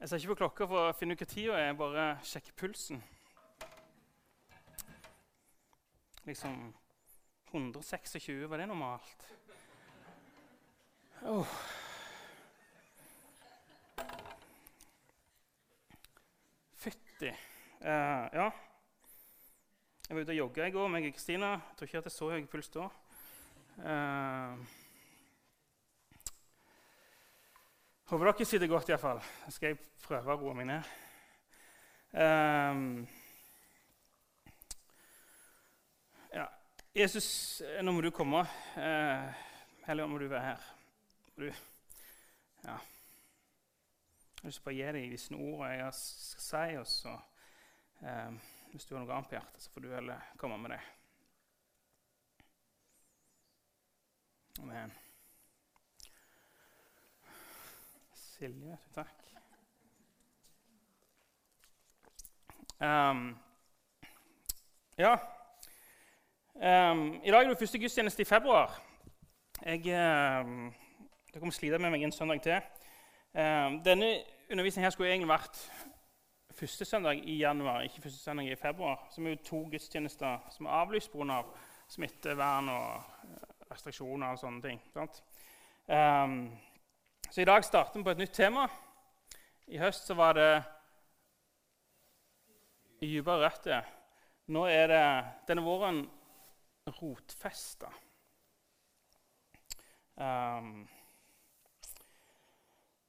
Jeg 0.00 0.08
ser 0.08 0.16
ikke 0.16 0.34
på 0.34 0.40
klokka 0.42 0.66
for 0.68 0.90
å 0.90 0.96
finne 0.96 1.14
ut 1.16 1.22
hva 1.22 1.28
tida 1.30 1.56
er. 1.56 1.72
Bare 1.76 2.02
sjekker 2.26 2.52
pulsen. 2.60 3.00
Liksom 6.26 6.58
126, 7.52 8.44
var 8.50 8.60
det 8.60 8.66
normalt? 8.68 9.26
Oh. 11.24 11.56
Fytti. 16.76 17.32
Uh, 17.80 18.26
ja. 18.36 18.50
Jeg 20.06 20.16
var 20.16 20.20
ute 20.20 20.34
og 20.34 20.42
jogga 20.42 20.66
i 20.66 20.74
går 20.76 20.88
med 20.92 21.08
Kristina. 21.12 21.54
Jeg 21.56 21.78
tror 21.78 21.88
ikke 21.88 22.02
at 22.02 22.10
jeg 22.10 22.18
så 22.18 22.34
høy 22.34 22.50
puls 22.52 22.68
da. 22.74 22.90
Uh, 23.80 24.84
Håper 28.06 28.28
dere 28.30 28.44
sitter 28.46 28.68
godt, 28.70 28.88
iallfall. 28.88 29.18
Skal 29.50 29.72
jeg 29.72 29.78
prøve 30.04 30.30
å 30.30 30.38
roe 30.38 30.54
meg 30.54 30.68
ned. 30.68 30.90
Um, 32.14 33.00
ja. 36.30 36.44
Jesus, 36.94 37.26
nå 37.82 37.94
må 37.96 38.04
du 38.04 38.12
komme. 38.14 38.44
Uh, 38.78 40.06
må 40.06 40.20
du 40.22 40.28
være 40.30 40.52
her. 40.52 40.68
Du, 41.34 41.48
ja. 42.62 42.76
Jeg 44.44 44.52
til 44.54 44.70
å 44.70 44.74
gi 44.76 44.84
deg 44.94 45.08
disse 45.10 45.34
ordene 45.34 45.72
jeg 45.74 45.96
skal 45.98 46.44
si, 46.44 46.76
og 46.78 46.86
så 46.86 47.16
um, 48.04 48.38
Hvis 48.70 48.86
du 48.86 48.94
har 48.94 49.02
noe 49.02 49.16
annet 49.16 49.32
på 49.32 49.34
hjertet, 49.34 49.64
så 49.64 49.74
får 49.74 49.82
du 49.82 49.90
heller 49.96 50.30
komme 50.38 50.60
med 50.62 50.76
det. 50.76 50.80
Amen. 54.62 54.94
Silje, 58.38 58.70
vet. 58.70 58.78
Takk. 58.94 59.22
Um, 62.80 63.38
ja 64.98 65.14
um, 66.92 67.20
I 67.24 67.30
dag 67.30 67.44
er 67.44 67.48
det 67.48 67.58
første 67.58 67.78
gudstjeneste 67.78 68.22
i 68.22 68.24
februar. 68.28 68.82
Jeg, 69.64 69.80
um, 70.44 70.74
det 71.32 71.40
kommer 71.40 71.52
slite 71.52 71.78
med 71.78 71.90
meg 71.90 72.04
en 72.04 72.12
søndag 72.12 72.42
til. 72.42 72.60
denne 73.84 74.10
undervisningen 74.50 74.84
her 74.84 74.90
skulle 74.90 75.10
egentlig 75.10 75.28
vært 75.28 75.62
første 76.52 76.84
søndag 76.84 77.24
i 77.24 77.38
januar, 77.38 77.80
ikke 77.80 78.02
første 78.02 78.24
søndag 78.24 78.52
i 78.52 78.56
februar. 78.56 79.08
Så 79.10 79.20
er 79.20 79.28
har 79.28 79.44
to 79.44 79.62
gudstjenester 79.70 80.38
som 80.50 80.66
er 80.66 80.70
avlyst 80.70 81.12
pga. 81.12 81.40
Av 81.40 81.56
smittevern 81.88 82.68
og 82.68 82.94
eh, 83.24 83.50
restriksjoner 83.70 84.34
og 84.34 84.40
sånne 84.40 84.62
ting. 84.64 84.80
Sant? 84.94 85.20
Um, 85.86 86.38
så 87.30 87.40
i 87.42 87.44
dag 87.44 87.64
starter 87.64 87.98
vi 87.98 88.04
på 88.04 88.12
et 88.14 88.20
nytt 88.20 88.34
tema. 88.34 88.66
I 89.66 89.78
høst 89.82 90.06
så 90.06 90.14
var 90.14 90.36
det 90.38 90.50
dypere 93.02 93.42
røtter. 93.42 93.88
Nå 94.54 94.62
er 94.70 94.86
det 94.92 95.06
denne 95.48 95.64
våren 95.66 96.04
rotfesta. 97.00 97.90
Um, 100.16 100.86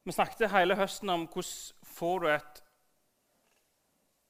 vi 0.03 0.15
snakket 0.15 0.49
hele 0.51 0.75
høsten 0.75 1.13
om 1.13 1.27
hvordan 1.29 1.87
får 1.93 2.19
du 2.19 2.29
et 2.33 2.63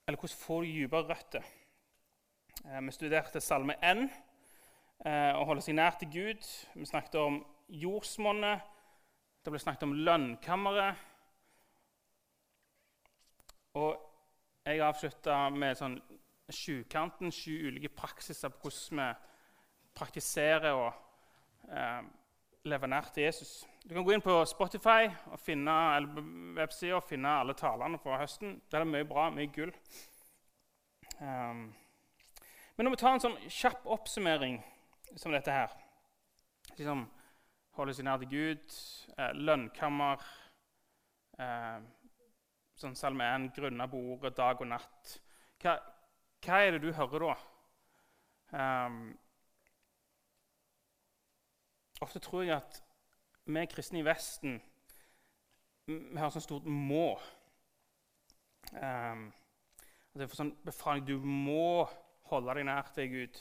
eller 0.08 0.20
hvordan 0.20 0.40
får 0.44 0.64
du 0.64 0.76
dypere 0.76 1.08
røtter. 1.14 1.52
Uh, 2.66 2.82
vi 2.84 2.96
studerte 2.96 3.42
Salme 3.42 3.80
N 3.82 4.10
uh, 5.06 5.34
og 5.40 5.46
holde 5.54 5.64
seg 5.64 5.80
nær 5.80 5.96
til 5.98 6.12
Gud. 6.12 6.50
Vi 6.76 6.86
snakket 6.86 7.22
om 7.24 7.40
jordsmonnet 7.72 8.74
det 9.44 9.54
ble 9.54 9.62
snakket 9.62 9.88
om 9.88 9.96
lønnkammeret. 10.08 11.06
Og 13.78 13.92
jeg 14.68 14.84
avslutta 14.84 15.48
med 15.54 15.78
sånn 15.80 15.98
sjukanten, 16.52 17.32
sju 17.32 17.68
ulike 17.68 17.92
praksiser 17.94 18.52
på 18.52 18.68
hvordan 18.68 19.02
vi 19.02 19.08
praktiserer 19.98 20.76
og 20.78 21.72
eh, 21.72 22.02
lever 22.68 22.92
nært 22.92 23.14
til 23.16 23.28
Jesus. 23.28 23.66
Du 23.84 23.96
kan 23.96 24.06
gå 24.06 24.14
inn 24.14 24.24
på 24.24 24.36
Spotify 24.50 25.08
og 25.32 25.40
finne, 25.40 25.74
websida 26.58 26.98
og 26.98 27.08
finne 27.08 27.38
alle 27.42 27.56
talene 27.58 28.00
fra 28.02 28.20
høsten. 28.22 28.58
Der 28.68 28.82
er 28.82 28.86
det 28.86 28.94
mye 28.94 29.08
bra, 29.08 29.30
mye 29.34 29.52
gull. 29.56 29.72
Um, 31.18 31.70
men 32.76 32.86
når 32.86 32.94
vi 32.94 33.00
tar 33.02 33.16
en 33.16 33.24
sånn 33.24 33.38
kjapp 33.50 33.88
oppsummering 33.90 34.60
som 35.16 35.34
dette 35.34 35.54
her 35.54 35.72
liksom, 36.78 37.08
holde 37.78 37.94
seg 37.94 38.08
nær 38.08 38.22
til 38.22 38.32
Gud, 38.32 38.80
eh, 39.18 39.32
lønnkammer 39.38 40.26
eh, 41.40 41.78
Sånn 42.78 42.98
Salme 42.98 43.26
1, 43.26 43.48
grunna 43.56 43.88
på 43.90 44.30
dag 44.38 44.60
og 44.62 44.68
natt. 44.70 45.14
Hva, 45.64 45.80
hva, 46.46 46.58
er 46.62 46.76
det 46.76 46.84
du 46.84 46.92
hører 46.94 47.24
da? 47.24 47.38
Um, 48.54 49.00
ofte 52.06 52.22
tror 52.22 52.46
jeg 52.46 52.54
at 52.54 52.78
vi 53.50 53.66
kristne 53.72 54.04
i 54.04 54.06
Vesten 54.06 54.60
vi 55.88 56.20
har 56.20 56.30
sånn 56.30 56.44
stort 56.44 56.70
'må'. 56.70 57.18
Um, 58.76 59.32
det 60.14 60.26
er 60.26 60.30
for 60.30 60.42
sånn 60.42 60.56
befaling 60.66 61.06
du 61.08 61.18
må 61.24 61.88
holde 62.30 62.54
deg 62.54 62.66
nær 62.68 62.90
til 62.94 63.10
Gud. 63.10 63.40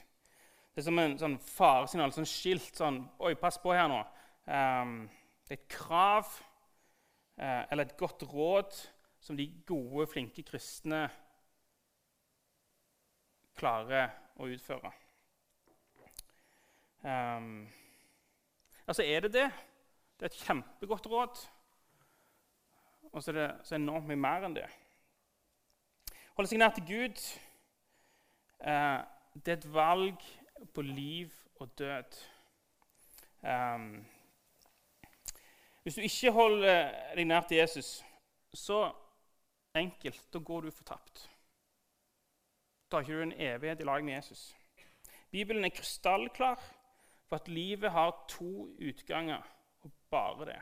Det 0.72 0.82
er 0.82 0.86
som 0.86 0.98
en 1.00 1.18
sånn 1.18 1.38
faresignal, 1.40 2.12
sånn 2.12 2.28
skilt 2.28 2.76
sånn 2.76 3.00
Oi, 3.24 3.34
pass 3.34 3.58
på 3.58 3.72
her 3.74 3.88
nå. 3.90 4.02
Um, 4.46 5.08
et 5.50 5.68
krav 5.68 6.26
uh, 7.40 7.64
eller 7.70 7.84
et 7.84 7.96
godt 7.96 8.22
råd 8.32 8.76
som 9.20 9.36
de 9.36 9.46
gode, 9.66 10.06
flinke 10.06 10.44
kristne 10.46 11.08
klarer 13.56 14.12
å 14.38 14.46
utføre. 14.52 14.92
Um, 17.02 17.66
altså 18.86 19.02
er 19.02 19.26
det 19.26 19.32
det. 19.34 19.48
Det 20.16 20.28
er 20.28 20.30
et 20.30 20.44
kjempegodt 20.46 21.10
råd. 21.10 21.42
Og 23.12 23.22
så 23.22 23.32
er 23.32 23.38
det 23.40 23.50
så 23.66 23.76
enormt 23.78 24.10
mye 24.10 24.20
mer 24.20 24.46
enn 24.46 24.56
det. 24.56 24.68
Holde 26.36 26.50
seg 26.50 26.60
nær 26.60 26.74
til 26.76 26.86
Gud 26.86 27.22
uh, 28.62 29.02
det 29.44 29.52
er 29.52 29.58
et 29.58 29.72
valg 29.74 30.22
på 30.74 30.82
liv 30.82 31.32
og 31.60 31.78
død. 31.78 32.20
Um, 33.42 34.06
hvis 35.86 35.94
du 35.94 36.00
ikke 36.00 36.30
holder 36.34 36.88
deg 37.14 37.28
nær 37.30 37.44
til 37.46 37.60
Jesus, 37.60 38.04
så 38.50 38.88
enkelt, 39.78 40.24
da 40.34 40.38
går 40.42 40.64
du 40.64 40.70
fortapt. 40.74 41.20
Da 42.90 42.96
har 42.96 43.04
ikke 43.04 43.18
du 43.20 43.22
en 43.22 43.32
evighet 43.32 43.80
i 43.80 43.86
lag 43.86 44.04
med 44.04 44.16
Jesus. 44.16 44.56
Bibelen 45.30 45.64
er 45.64 45.70
krystallklar 45.70 46.58
for 47.28 47.36
at 47.36 47.48
livet 47.48 47.92
har 47.94 48.24
to 48.28 48.66
utganger, 48.88 49.46
og 49.80 49.92
bare 50.10 50.48
det. 50.50 50.58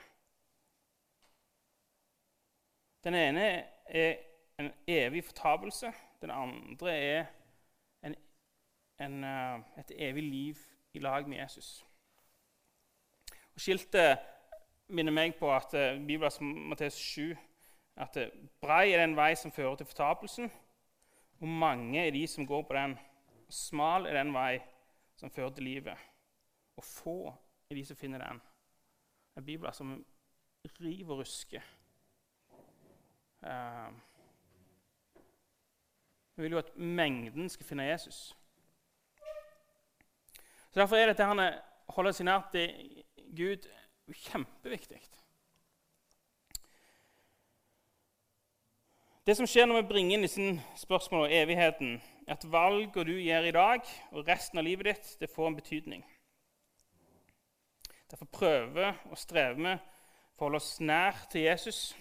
Den 3.05 3.15
ene 3.15 3.47
er 3.87 4.15
en 4.59 4.73
evig 4.87 5.25
fortapelse. 5.25 5.93
Den 6.21 6.31
andre 6.31 6.97
er 6.99 7.27
en, 8.03 8.15
en, 9.01 9.25
eh, 9.25 9.65
et 9.79 9.97
evig 9.97 10.23
liv 10.23 10.57
i 10.93 10.99
lag 10.99 11.29
med 11.29 11.39
Jesus. 11.39 11.87
Og 13.55 13.61
Skiltet 13.61 14.19
minner 14.89 15.15
meg 15.15 15.37
på 15.39 15.51
at 15.55 15.75
uh, 15.75 16.07
Bibelen 16.07 16.31
som 16.31 16.51
Matteus 16.71 16.97
7 16.99 17.35
at 17.97 18.17
uh, 18.21 18.31
brei 18.61 18.93
er 18.93 19.03
den 19.05 19.17
vei 19.17 19.33
som 19.39 19.53
fører 19.55 19.77
til 19.81 19.89
fortapelsen, 19.89 20.51
og 21.41 21.49
mange 21.49 22.07
er 22.07 22.11
de 22.15 22.27
som 22.27 22.47
går 22.47 22.63
på 22.63 22.77
den. 22.77 22.97
Smal 23.51 24.07
er 24.07 24.19
den 24.19 24.33
vei 24.35 24.59
som 25.17 25.31
fører 25.31 25.55
til 25.55 25.69
livet, 25.69 26.09
og 26.77 26.85
få 26.85 27.19
er 27.71 27.79
de 27.79 27.85
som 27.87 27.97
finner 27.97 28.23
den. 28.25 28.41
Det 29.35 29.43
er 29.43 29.47
Bibelen 29.47 29.73
som 29.73 29.95
river 30.81 31.13
og 31.13 31.19
rusker. 31.19 31.63
Uh, 33.45 33.93
vi 36.37 36.43
vil 36.43 36.57
jo 36.57 36.59
at 36.59 36.77
mengden 36.77 37.49
skal 37.49 37.67
finne 37.67 37.85
Jesus. 37.85 38.37
Så 40.71 40.81
Derfor 40.81 40.97
er 40.97 41.13
dette 41.13 41.27
å 41.31 41.51
holde 41.95 42.13
seg 42.17 42.27
nært 42.27 42.49
til 42.51 43.05
Gud 43.37 43.69
kjempeviktig. 44.13 45.01
Det 49.25 49.33
som 49.39 49.49
skjer 49.49 49.65
når 49.65 49.81
vi 49.81 49.89
bringer 49.89 50.19
inn 50.19 50.27
disse 50.27 50.49
spørsmålene 50.83 51.31
og 51.31 51.39
evigheten, 51.39 51.95
er 52.29 52.37
at 52.37 52.45
valgene 52.45 53.07
du 53.09 53.15
gjør 53.17 53.49
i 53.49 53.55
dag 53.57 53.93
og 54.13 54.29
resten 54.29 54.61
av 54.61 54.67
livet 54.67 54.91
ditt, 54.91 55.15
det 55.21 55.31
får 55.33 55.49
en 55.49 55.57
betydning. 55.57 56.05
Derfor 58.11 58.29
prøver 58.29 58.99
og 59.09 59.17
strever 59.19 59.57
vi 59.57 59.73
å 59.73 60.45
holde 60.45 60.61
oss 60.61 60.75
nær 60.85 61.25
til 61.33 61.47
Jesus. 61.47 61.95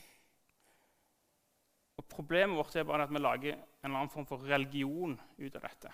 Og 1.95 2.05
Problemet 2.11 2.59
vårt 2.59 2.75
er 2.75 2.89
bare 2.89 3.07
at 3.07 3.13
vi 3.13 3.23
lager 3.23 3.55
en 3.55 3.63
eller 3.87 4.01
annen 4.01 4.11
form 4.11 4.27
for 4.27 4.43
religion 4.43 5.15
ut 5.39 5.55
av 5.55 5.63
dette. 5.63 5.93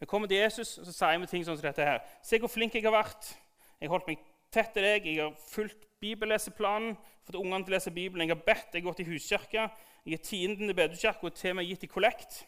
Vi 0.00 0.08
kommer 0.08 0.30
til 0.30 0.40
Jesus 0.40 0.78
og 0.80 0.88
så 0.88 0.94
sier 0.96 1.20
vi 1.20 1.28
ting 1.28 1.44
sånn 1.44 1.58
som 1.60 1.66
dette 1.66 1.84
her. 1.84 2.00
Se 2.24 2.40
hvor 2.40 2.50
flink 2.52 2.76
jeg 2.76 2.86
har 2.86 2.94
vært. 2.94 3.34
Jeg 3.80 3.88
har 3.88 3.94
holdt 3.98 4.08
meg 4.08 4.22
tett 4.52 4.72
til 4.74 4.86
deg. 4.86 5.06
Jeg 5.06 5.20
har 5.20 5.34
fulgt 5.50 5.86
bibelleseplanen, 6.00 6.96
fått 7.26 7.36
ungene 7.36 7.66
til 7.66 7.74
å 7.74 7.76
lese 7.76 7.92
Bibelen. 7.92 8.24
Jeg 8.24 8.32
har 8.32 8.44
bedt, 8.46 8.72
jeg 8.72 8.80
har 8.80 8.88
gått 8.88 9.02
i 9.04 9.08
huskirka, 9.10 9.66
jeg 10.06 10.16
har 10.16 10.22
tienden 10.24 10.70
til 10.70 10.78
bedekirka 10.78 11.28
og 11.28 11.36
til 11.36 11.58
med 11.58 11.68
gitt 11.68 11.84
i 11.84 11.90
kollekt. 11.90 12.40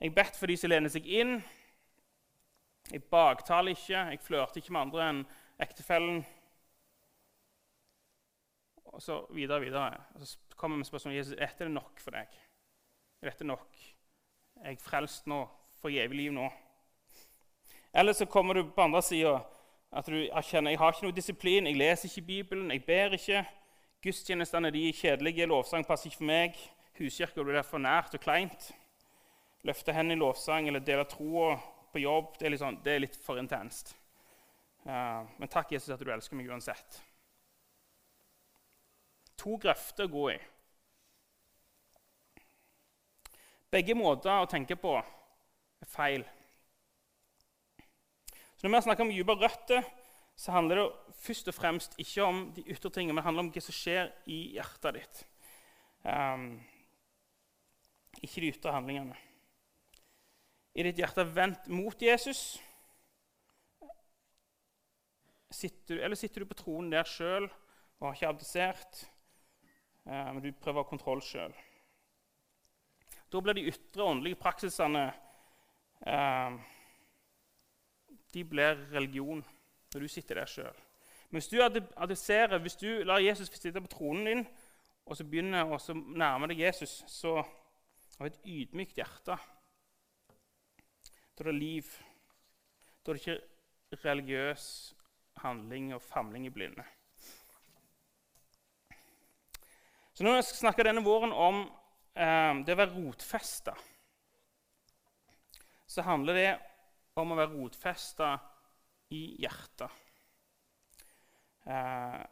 Jeg 0.00 0.10
har 0.10 0.16
bedt 0.16 0.40
for 0.40 0.48
de 0.48 0.56
som 0.60 0.72
lener 0.72 0.92
seg 0.92 1.08
inn. 1.08 1.36
Jeg 2.90 3.04
baktaler 3.10 3.74
ikke, 3.74 4.06
jeg 4.14 4.22
flørter 4.24 4.62
ikke 4.62 4.72
med 4.72 4.86
andre 4.86 5.10
enn 5.10 5.22
ektefellen. 5.60 6.24
Og 8.92 9.02
så 9.04 9.18
videre 9.36 9.60
og 9.60 9.66
videre. 9.66 10.00
Og 10.16 10.24
så 10.24 10.56
kommer 10.56 10.78
vi 10.78 10.84
med 10.84 10.88
spørsmålet 10.88 11.20
Jesus, 11.20 11.36
er 11.36 11.52
dette 11.52 11.68
nok 11.68 12.00
for 12.00 12.16
deg. 12.16 12.40
Er 13.20 13.30
dette 13.30 13.48
nok? 13.48 13.80
Er 14.62 14.72
jeg 14.72 14.80
frelst 14.80 15.28
nå? 15.28 15.42
Får 15.82 15.98
evig 16.04 16.16
liv 16.16 16.32
nå? 16.32 16.46
Eller 17.96 18.12
så 18.12 18.26
kommer 18.26 18.54
du 18.54 18.64
på 18.70 18.82
andre 18.82 19.02
sida 19.02 19.36
at 19.96 20.08
du 20.10 20.16
erkjenner 20.26 20.74
jeg 20.74 20.80
har 20.80 20.92
ikke 20.92 21.06
noe 21.06 21.16
disiplin, 21.16 21.68
jeg 21.68 21.78
leser 21.78 22.10
ikke 22.10 22.26
Bibelen, 22.26 22.72
jeg 22.74 22.82
ber 22.84 23.14
ikke. 23.16 23.44
Gudstjenestene 24.04 24.70
de 24.74 24.82
kjedelige, 24.92 25.46
lovsang 25.48 25.86
passer 25.86 26.10
ikke 26.10 26.20
for 26.20 26.28
meg. 26.28 26.58
Huskirka 26.98 27.42
blir 27.42 27.56
derfor 27.56 27.80
nært 27.80 28.14
og 28.16 28.20
kleint. 28.20 28.70
Løfte 29.64 29.94
hendene 29.96 30.18
i 30.18 30.20
lovsang 30.20 30.68
eller 30.68 30.84
dele 30.84 31.06
troa 31.08 31.56
på 31.92 32.02
jobb 32.04 32.36
det 32.36 32.46
er, 32.46 32.52
litt 32.52 32.60
sånn, 32.60 32.78
det 32.84 32.92
er 32.92 33.02
litt 33.06 33.16
for 33.24 33.40
intenst. 33.40 33.94
Uh, 34.86 35.24
men 35.40 35.50
takk, 35.50 35.72
Jesus, 35.72 35.90
at 35.94 36.02
du 36.02 36.12
elsker 36.12 36.38
meg 36.38 36.52
uansett. 36.52 37.00
To 39.40 39.56
grøfter 39.60 40.06
å 40.06 40.12
gå 40.12 40.28
i. 40.34 40.38
Begge 43.72 43.96
måter 43.98 44.36
å 44.36 44.48
tenke 44.50 44.76
på 44.78 44.94
er 45.00 45.15
feil. 45.90 46.24
Så 48.56 48.66
Når 48.66 48.76
vi 48.76 48.82
snakker 48.86 49.04
om 49.04 49.12
dype 49.12 49.36
røtter, 49.36 49.84
så 50.36 50.52
handler 50.52 50.80
det 50.80 51.14
først 51.16 51.48
og 51.48 51.56
fremst 51.56 51.96
ikke 52.00 52.24
om 52.24 52.42
de 52.56 52.64
ytre 52.72 52.90
tingene, 52.92 53.14
men 53.14 53.22
det 53.22 53.26
handler 53.28 53.46
om 53.46 53.52
hva 53.52 53.62
som 53.64 53.76
skjer 53.76 54.10
i 54.28 54.40
hjertet 54.56 54.98
ditt. 54.98 55.22
Um, 56.04 56.48
ikke 58.20 58.42
de 58.44 58.52
ytre 58.52 58.74
handlingene. 58.74 59.16
I 60.76 60.84
ditt 60.84 61.00
hjerte 61.00 61.24
vendt 61.24 61.68
mot 61.72 62.02
Jesus? 62.02 62.58
Sitter, 65.52 66.02
eller 66.04 66.18
sitter 66.18 66.42
du 66.42 66.50
på 66.50 66.58
tronen 66.58 66.90
der 66.92 67.08
sjøl 67.08 67.46
og 67.46 68.10
har 68.10 68.16
ikke 68.16 68.32
abdisert, 68.34 69.06
men 70.04 70.36
men 70.36 70.42
du 70.44 70.52
prøver 70.52 70.82
å 70.82 70.84
ha 70.84 70.90
kontroll 70.90 71.22
sjøl? 71.24 71.54
Da 73.32 73.40
blir 73.42 73.56
de 73.56 73.64
ytre 73.72 74.04
åndelige 74.04 74.38
praksisene 74.38 75.08
de 78.34 78.44
blir 78.44 78.82
religion 78.92 79.40
når 79.94 80.00
du 80.04 80.08
sitter 80.08 80.40
der 80.40 80.50
sjøl. 80.50 80.82
Hvis 81.30 81.48
du 81.48 81.58
adresserer, 81.62 82.58
hvis 82.58 82.76
du 82.76 82.86
lar 83.04 83.18
Jesus 83.18 83.48
sitte 83.48 83.80
på 83.80 83.90
tronen 83.90 84.26
din, 84.26 84.46
og 85.06 85.16
så 85.16 85.24
begynner 85.24 85.68
å 85.70 85.78
nærme 85.94 86.48
deg 86.50 86.60
Jesus, 86.66 87.00
så 87.10 87.38
av 88.16 88.28
et 88.28 88.38
ydmykt 88.48 88.96
hjerte 88.96 89.36
Da 91.36 91.44
er 91.44 91.50
det 91.50 91.58
liv. 91.58 91.88
Da 93.04 93.12
er 93.12 93.18
det 93.18 93.22
ikke 93.22 94.04
religiøs 94.04 94.94
handling 95.42 95.90
og 95.94 96.00
famling 96.02 96.46
i 96.46 96.52
blinde. 96.52 96.84
Så 100.16 100.24
Nå 100.24 100.32
skal 100.32 100.54
jeg 100.54 100.62
snakke 100.62 100.86
denne 100.86 101.04
våren 101.04 101.34
om 101.36 101.60
eh, 102.16 102.62
det 102.64 102.72
å 102.72 102.80
være 102.80 102.94
rotfesta, 102.94 103.74
så 105.96 106.04
handler 106.04 106.36
det 106.36 106.50
om 107.16 107.32
å 107.32 107.38
være 107.38 107.54
rotfesta 107.54 108.34
i 109.16 109.22
hjertet. 109.40 110.02
Eh, 111.66 112.22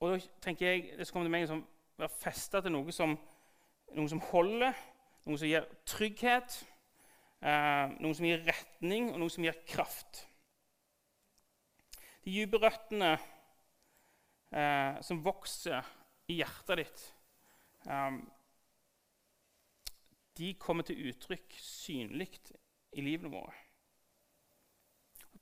og 0.00 0.14
da 0.14 0.18
tenker 0.42 0.66
jeg, 0.66 0.98
Det 0.98 1.10
kommer 1.12 1.28
til 1.28 1.34
meg 1.34 1.46
som 1.50 1.60
være 2.00 2.16
festa 2.22 2.62
til 2.62 2.72
noe 2.74 2.94
som, 2.94 3.14
noe 3.94 4.10
som, 4.10 4.22
holder, 4.32 4.74
noe 5.28 5.38
som 5.38 5.50
gir 5.50 5.68
trygghet, 5.88 6.56
eh, 7.44 7.92
noe 8.00 8.16
som 8.16 8.26
gir 8.26 8.42
retning, 8.48 9.12
og 9.12 9.20
noe 9.22 9.32
som 9.32 9.44
gir 9.46 9.60
kraft. 9.68 10.24
De 12.24 12.32
dype 12.32 12.60
røttene 12.62 13.12
eh, 14.56 15.00
som 15.04 15.22
vokser 15.24 15.84
i 16.32 16.40
hjertet 16.40 16.82
ditt, 16.82 17.06
eh, 17.90 18.18
de 20.40 20.54
kommer 20.56 20.86
til 20.88 21.10
uttrykk 21.10 21.58
synlig 21.60 22.30
i 22.92 23.04
livene 23.04 23.32
våre. 23.32 23.54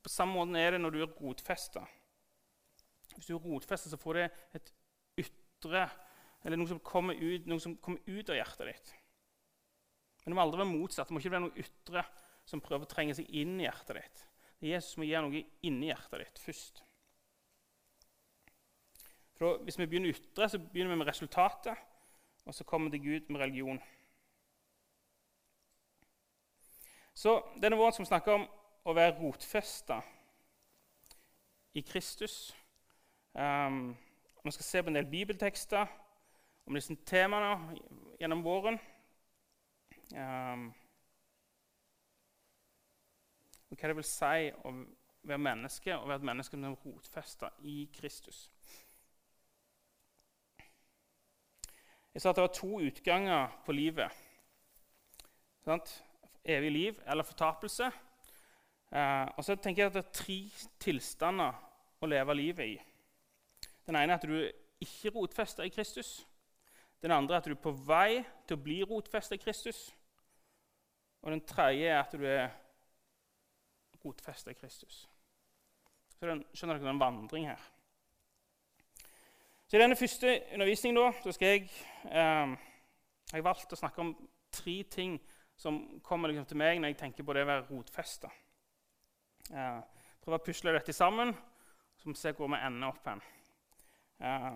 På 0.00 0.08
samme 0.08 0.38
måte 0.38 0.61
er 0.61 0.75
det 0.75 0.81
når 0.81 0.94
du 0.94 1.02
er 1.02 1.17
rotfesta. 1.20 1.82
Hvis 3.17 3.29
du 3.29 3.35
er 3.35 3.43
rotfesta, 3.44 3.91
så 3.91 3.99
får 4.00 4.20
det 4.20 4.29
et 4.56 4.73
ytre 5.26 5.88
Eller 6.41 6.56
noe 6.56 6.70
som 6.70 6.79
kommer 6.81 7.19
ut, 7.20 7.44
noe 7.44 7.61
som 7.61 7.75
kommer 7.85 8.00
ut 8.08 8.31
av 8.32 8.38
hjertet 8.38 8.70
ditt. 8.70 8.93
Men 10.23 10.32
det 10.32 10.37
må 10.38 10.41
aldri 10.47 10.62
være 10.62 10.70
motsatt. 10.70 11.11
Det 11.11 11.12
må 11.12 11.20
ikke 11.20 11.35
være 11.35 11.44
noe 11.44 11.61
ytre 11.61 12.05
som 12.49 12.62
prøver 12.64 12.87
å 12.87 12.88
trenge 12.88 13.17
seg 13.19 13.29
inn 13.37 13.58
i 13.61 13.67
hjertet 13.67 13.99
ditt. 13.99 14.23
Det 14.56 14.70
er 14.70 14.79
Jesus 14.79 14.94
som 14.94 15.03
må 15.03 15.08
gjøre 15.11 15.26
noe 15.26 15.43
inni 15.69 15.91
hjertet 15.91 16.23
ditt 16.23 16.41
først. 16.41 16.81
For 19.37 19.46
da, 19.46 19.64
Hvis 19.64 19.79
vi 19.81 19.88
begynner 19.88 20.12
ytre, 20.12 20.49
så 20.49 20.61
begynner 20.61 20.94
vi 20.94 21.00
med 21.03 21.08
resultatet, 21.08 21.85
og 22.44 22.56
så 22.56 22.64
kommer 22.64 22.93
det 22.93 23.03
Gud 23.05 23.29
med 23.29 23.41
religion. 23.41 23.81
Så 27.15 27.37
denne 27.62 27.77
våren 27.77 27.93
som 27.93 28.07
snakker 28.09 28.39
om 28.39 28.47
å 28.85 28.95
være 28.97 29.19
rotfesta 29.19 30.01
i 31.75 31.83
Kristus. 31.87 32.57
Um, 33.33 33.97
skal 34.41 34.65
se 34.65 34.83
på 34.83 34.91
en 34.91 34.97
del 34.99 35.11
bibeltekster 35.11 35.87
om 36.67 36.75
disse 36.75 36.97
temaene 37.07 37.77
gjennom 38.21 38.45
våren. 38.45 38.81
Um, 40.17 40.70
og 43.70 43.79
hva 43.79 43.91
det 43.91 43.96
vil 44.01 44.08
si 44.08 44.49
å 44.67 44.73
være 45.23 45.39
menneske 45.39 45.94
og 45.94 46.08
være 46.08 46.23
et 46.23 46.29
menneske 46.32 46.56
som 46.56 46.65
er 46.67 46.79
rotfesta 46.87 47.53
i 47.69 47.84
Kristus. 47.94 48.49
Jeg 52.15 52.23
sa 52.23 52.31
at 52.31 52.37
det 52.37 52.43
var 52.43 52.55
to 52.55 52.81
utganger 52.82 53.61
på 53.67 53.73
livet. 53.73 54.11
Sant? 55.63 55.93
Evig 56.51 56.71
liv 56.73 57.03
eller 57.07 57.27
fortapelse. 57.27 57.91
Eh, 58.91 59.27
og 59.37 59.45
så 59.47 59.55
tenker 59.55 59.85
jeg 59.85 59.91
at 59.91 59.99
det 59.99 60.03
er 60.03 60.17
tre 60.19 60.39
tilstander 60.83 61.59
å 62.01 62.09
leve 62.11 62.35
livet 62.35 62.73
i. 62.73 62.79
Den 63.87 63.99
ene 63.99 64.17
er 64.17 64.19
at 64.19 64.27
du 64.27 64.35
er 64.35 64.51
ikke 64.83 65.13
rotfesta 65.15 65.67
i 65.67 65.73
Kristus. 65.73 66.27
Den 67.03 67.15
andre 67.15 67.37
er 67.37 67.43
at 67.43 67.49
du 67.49 67.55
er 67.55 67.63
på 67.63 67.73
vei 67.87 68.21
til 68.49 68.59
å 68.59 68.63
bli 68.65 68.81
rotfesta 68.83 69.37
i 69.37 69.43
Kristus. 69.43 69.89
Og 71.23 71.31
den 71.35 71.45
tredje 71.47 71.89
er 71.89 72.01
at 72.01 72.17
du 72.17 72.25
er 72.27 72.49
rotfesta 74.05 74.51
i 74.51 74.59
Kristus. 74.59 75.05
Så 76.19 76.29
den, 76.29 76.43
skjønner 76.53 76.81
dere, 76.81 76.93
er 76.93 77.01
vandring 77.01 77.47
her. 77.49 77.69
Så 79.69 79.77
I 79.77 79.81
denne 79.85 79.97
første 79.97 80.33
undervisningen 80.53 80.99
da, 80.99 81.13
så 81.23 81.33
skal 81.33 81.55
jeg, 81.55 81.69
eh, 82.11 82.57
jeg 83.31 83.39
har 83.39 83.47
valgt 83.47 83.73
å 83.73 83.79
snakke 83.79 84.03
om 84.03 84.15
tre 84.51 84.81
ting 84.91 85.21
som 85.60 85.81
kommer 86.00 86.31
liksom 86.31 86.46
til 86.48 86.60
meg 86.60 86.79
når 86.81 86.94
jeg 86.94 87.00
tenker 87.02 87.26
på 87.26 87.34
det 87.36 87.44
å 87.44 87.50
være 87.50 87.67
rotfesta. 87.69 88.31
Eh, 89.52 89.81
prøve 90.22 90.38
å 90.38 90.44
pusle 90.44 90.72
dette 90.72 90.94
sammen, 90.96 91.34
så 92.00 92.08
vi 92.08 92.17
ser 92.17 92.36
hvor 92.38 92.48
vi 92.48 92.60
ender 92.60 92.88
opp 92.88 93.10
hen. 93.10 93.20
Eh, 94.24 94.55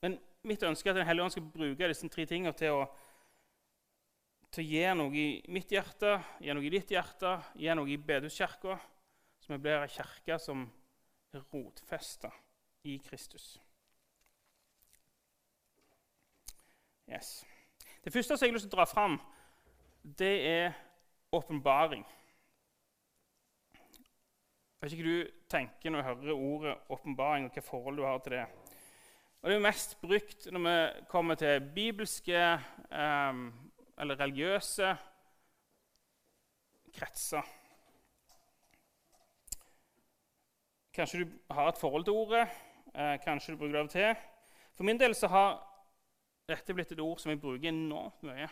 men 0.00 0.16
mitt 0.48 0.64
ønske 0.64 0.88
er 0.88 0.94
at 0.94 1.02
Den 1.02 1.08
hellige 1.10 1.26
ånd 1.26 1.34
skal 1.34 1.50
bruke 1.52 1.90
disse 1.92 2.08
tre 2.12 2.24
tingene 2.28 2.56
til 2.56 2.78
å, 2.78 2.88
til 4.54 4.64
å 4.64 4.68
gi 4.70 4.82
noe 4.96 5.20
i 5.20 5.28
mitt 5.52 5.76
hjerte, 5.76 6.16
gi 6.40 6.56
noe 6.56 6.64
i 6.64 6.72
ditt 6.72 6.94
hjerte, 6.94 7.36
gi 7.60 7.76
noe 7.76 7.92
i 7.92 8.00
bedehuskirka, 8.00 8.80
så 9.42 9.52
vi 9.52 9.60
blir 9.60 9.84
ei 9.84 9.92
kirke 9.92 10.40
som 10.40 10.64
er 11.36 11.44
rotfesta 11.52 12.32
i 12.88 12.96
Kristus. 13.04 13.58
Yes. 17.06 17.42
Det 18.02 18.12
første 18.14 18.38
som 18.38 18.46
jeg 18.46 18.54
har 18.54 18.56
lyst 18.56 18.70
til 18.70 18.72
å 18.72 18.78
dra 18.80 18.86
fram, 18.88 19.20
det 20.06 20.46
er 20.46 20.72
åpenbaring. 21.32 22.06
Jeg 24.76 24.82
vet 24.82 24.92
ikke 24.92 25.04
hva 25.06 25.12
du 25.12 25.30
tenker 25.50 25.90
når 25.90 26.02
du 26.02 26.06
hører 26.06 26.32
ordet 26.36 26.74
åpenbaring, 26.94 27.44
og 27.44 27.50
hvilket 27.50 27.64
forhold 27.68 27.96
du 27.96 28.04
har 28.04 28.18
til 28.18 28.36
det. 28.36 28.46
Og 29.42 29.50
Det 29.50 29.56
er 29.56 29.62
mest 29.66 30.00
brukt 30.00 30.46
når 30.52 30.62
vi 30.66 31.06
kommer 31.08 31.34
til 31.34 31.70
bibelske 31.74 32.36
eh, 32.36 33.34
eller 33.98 34.20
religiøse 34.20 34.96
kretser. 36.94 37.42
Kanskje 40.94 41.24
du 41.24 41.32
har 41.50 41.68
et 41.68 41.78
forhold 41.78 42.04
til 42.04 42.12
ordet, 42.12 42.48
eh, 42.94 43.18
kanskje 43.24 43.52
du 43.52 43.58
bruker 43.58 43.72
det 43.72 43.78
av 43.78 43.84
og 43.84 43.90
til. 43.90 44.14
For 44.76 44.84
min 44.84 45.00
del 45.00 45.14
så 45.14 45.28
har 45.28 45.58
dette 46.48 46.74
blitt 46.74 46.92
et 46.92 47.00
ord 47.00 47.18
som 47.18 47.30
jeg 47.30 47.40
bruker 47.40 47.68
enormt 47.68 48.22
mye. 48.22 48.48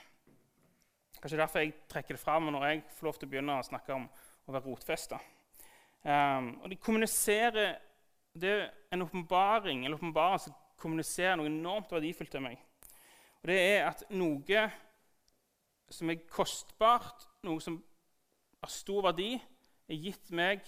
Kanskje 1.24 1.38
derfor 1.40 1.62
jeg 1.62 1.70
trekker 1.88 2.18
det 2.18 2.20
fram 2.20 2.50
når 2.52 2.64
jeg 2.68 2.80
får 2.92 3.06
lov 3.06 3.14
til 3.16 3.24
å 3.24 3.30
begynne 3.32 3.54
å 3.56 3.64
snakke 3.64 3.94
om 3.94 4.02
å 4.44 4.52
være 4.52 4.68
rotfesta. 4.68 5.16
Um, 6.04 6.50
og 6.60 6.66
de 6.68 6.76
kommuniserer 6.76 7.78
Det 8.36 8.50
er 8.50 8.66
en 8.92 9.06
åpenbaring 9.06 9.86
som 9.88 10.52
kommuniserer 10.76 11.38
noe 11.40 11.48
enormt 11.48 11.88
verdifullt 11.96 12.28
til 12.34 12.44
meg. 12.44 12.58
Og 13.40 13.48
Det 13.48 13.56
er 13.56 13.86
at 13.86 14.04
noe 14.10 14.66
som 15.88 16.12
er 16.12 16.28
kostbart, 16.28 17.24
noe 17.40 17.60
som 17.60 17.80
har 18.60 18.68
stor 18.68 19.08
verdi, 19.08 19.40
er 19.88 20.04
gitt 20.04 20.28
meg 20.28 20.60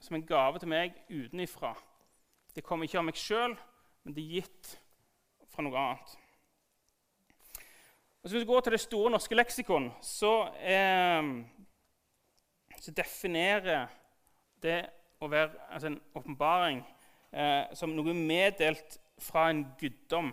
som 0.00 0.16
en 0.16 0.24
gave 0.24 0.58
til 0.58 0.72
meg 0.72 0.96
utenifra. 1.10 1.74
Det 2.54 2.64
kommer 2.64 2.88
ikke 2.88 3.02
av 3.02 3.10
meg 3.10 3.20
sjøl, 3.20 3.58
men 4.04 4.16
det 4.16 4.24
er 4.24 4.36
gitt 4.40 4.76
fra 5.52 5.68
noe 5.68 5.76
annet. 5.76 6.20
Og 8.24 8.30
så 8.30 8.36
Hvis 8.36 8.42
vi 8.46 8.52
går 8.52 8.60
til 8.60 8.72
Det 8.72 8.80
store 8.80 9.10
norske 9.10 9.34
leksikon, 9.34 9.92
så, 10.00 10.48
eh, 10.60 11.44
så 12.80 12.90
definerer 12.90 13.86
det 14.62 14.86
å 15.20 15.28
være 15.28 15.50
altså 15.70 15.90
en 15.90 16.00
åpenbaring 16.16 16.78
eh, 17.32 17.74
som 17.76 17.92
noe 17.92 18.14
meddelt 18.14 18.96
fra 19.20 19.50
en 19.50 19.60
guddom. 19.80 20.32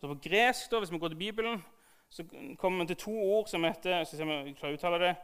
Så 0.00 0.10
På 0.10 0.18
gresk, 0.28 0.70
da, 0.70 0.78
hvis 0.78 0.92
vi 0.92 0.98
går 0.98 1.08
til 1.08 1.18
Bibelen, 1.18 1.64
så 2.10 2.24
kommer 2.58 2.84
vi 2.84 2.86
til 2.86 2.96
to 2.96 3.14
ord 3.16 3.48
som 3.48 3.64
heter 3.64 4.04
så 4.04 4.16
jeg 4.16 4.56
klarer 4.58 4.74
å 4.74 4.76
uttale 4.76 4.98
det, 5.00 5.14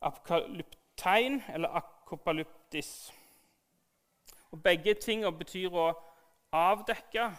apokalyptein 0.00 1.42
eller 1.54 1.74
akopalyptis. 1.80 3.12
Og 4.52 4.62
Begge 4.62 4.94
tingene 4.94 5.34
betyr 5.34 5.74
å 5.74 5.88
avdekke 6.52 7.32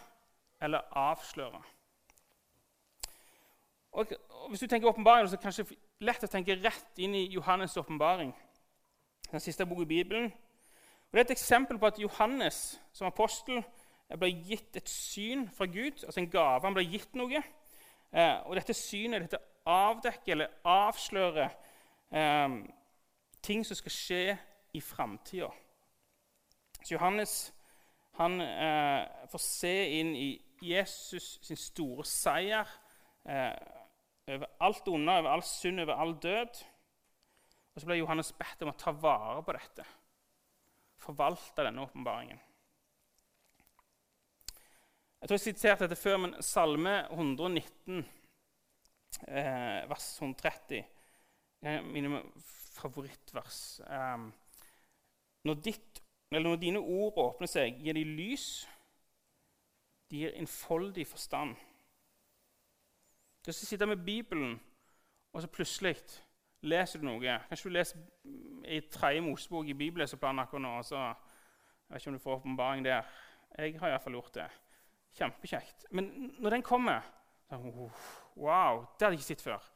eller 0.62 0.92
avsløre. 0.92 1.64
Og, 3.94 4.08
Hvis 4.50 4.60
du 4.60 4.68
tenker 4.68 4.88
åpenbaring, 4.88 5.28
så 5.28 5.36
er 5.36 5.38
det 5.38 5.44
kanskje 5.44 5.76
lett 6.04 6.24
å 6.26 6.28
tenke 6.28 6.58
rett 6.60 7.00
inn 7.00 7.16
i 7.16 7.28
Johannes' 7.36 7.78
åpenbaring. 7.80 8.34
Den 9.32 9.40
siste 9.40 9.66
boka 9.66 9.82
i 9.82 9.86
Bibelen. 9.86 10.26
Og 10.26 11.12
Det 11.12 11.20
er 11.20 11.26
et 11.26 11.32
eksempel 11.38 11.78
på 11.80 11.86
at 11.88 12.00
Johannes 12.00 12.82
som 12.94 13.08
apostel 13.08 13.64
ble 14.18 14.30
gitt 14.48 14.76
et 14.78 14.90
syn 14.90 15.48
fra 15.50 15.66
Gud, 15.66 16.04
altså 16.04 16.20
en 16.20 16.30
gave. 16.30 16.66
Han 16.66 16.74
ble 16.74 16.86
gitt 16.90 17.16
noe. 17.16 17.44
Eh, 18.14 18.38
og 18.46 18.56
dette 18.56 18.74
synet 18.74 19.22
dette 19.22 19.42
avdekker 19.66 20.36
eller 20.36 20.58
avslører 20.66 21.50
eh, 22.12 22.58
ting 23.42 23.66
som 23.66 23.78
skal 23.78 23.96
skje 23.96 24.24
i 24.74 24.82
framtida. 24.82 25.50
Johannes 26.92 27.54
han 28.20 28.42
eh, 28.42 29.06
får 29.32 29.42
se 29.42 29.76
inn 30.00 30.16
i 30.16 30.30
Jesus 30.62 31.40
sin 31.42 31.58
store 31.58 32.06
seier 32.06 32.68
eh, 33.26 33.54
over 34.28 34.48
alt 34.60 34.88
onde, 34.88 35.18
over 35.20 35.30
all 35.30 35.44
synd, 35.44 35.82
over 35.84 35.94
all 35.94 36.16
død. 36.22 36.64
Og 37.74 37.82
så 37.82 37.90
ble 37.90 38.00
Johannes 38.00 38.32
bedt 38.38 38.64
om 38.64 38.72
å 38.72 38.78
ta 38.78 38.94
vare 38.94 39.42
på 39.46 39.56
dette, 39.56 39.86
forvalte 41.02 41.66
denne 41.66 41.84
åpenbaringen. 41.88 42.42
Jeg 45.24 45.30
tror 45.30 45.40
jeg 45.40 45.46
siterte 45.56 45.88
dette 45.88 45.98
før, 45.98 46.18
men 46.20 46.36
Salme 46.44 46.98
119, 47.08 48.04
eh, 49.24 49.82
vers 49.88 50.08
130, 50.20 50.84
er 51.64 51.86
mine 51.88 52.20
favorittvers. 52.76 53.60
Eh, 53.88 54.26
når, 55.48 55.62
ditt, 55.64 56.04
når, 56.36 56.58
dine 56.60 56.84
ord 56.84 57.22
åpner 57.24 57.50
seg, 57.50 57.80
gir 57.80 57.96
de 57.96 58.04
lys. 58.04 58.48
De 60.12 60.26
gir 60.26 60.36
innfoldig 60.38 61.08
forstand. 61.08 61.56
Du 63.46 63.52
skal 63.52 63.68
sitte 63.68 63.86
med 63.86 63.98
Bibelen, 63.98 64.62
og 65.34 65.42
så 65.42 65.48
plutselig 65.48 65.98
leser 66.62 67.00
du 67.00 67.06
noe. 67.06 67.40
Kanskje 67.50 67.70
du 67.70 67.74
leser 67.76 68.04
i 68.72 68.78
tredje 68.88 69.22
Mosebok 69.22 69.68
i 69.68 69.76
bibelleseplanen 69.76 70.40
akkurat 70.40 70.64
nå. 70.64 70.72
så 70.84 70.96
Jeg 70.96 71.16
vet 71.90 72.02
ikke 72.02 72.10
om 72.10 72.14
du 72.14 72.24
får 72.24 72.36
åpenbaring 72.36 72.86
der. 72.86 73.04
Jeg 73.58 73.80
har 73.80 73.90
iallfall 73.90 74.16
gjort 74.16 74.36
det. 74.36 74.46
Kjempekjekt. 75.18 75.86
Men 75.92 76.32
når 76.40 76.50
den 76.50 76.64
kommer 76.64 77.02
så, 77.50 77.58
Wow, 78.36 78.80
det 78.80 79.06
hadde 79.06 79.12
jeg 79.12 79.20
ikke 79.20 79.28
sett 79.28 79.42
før. 79.42 79.68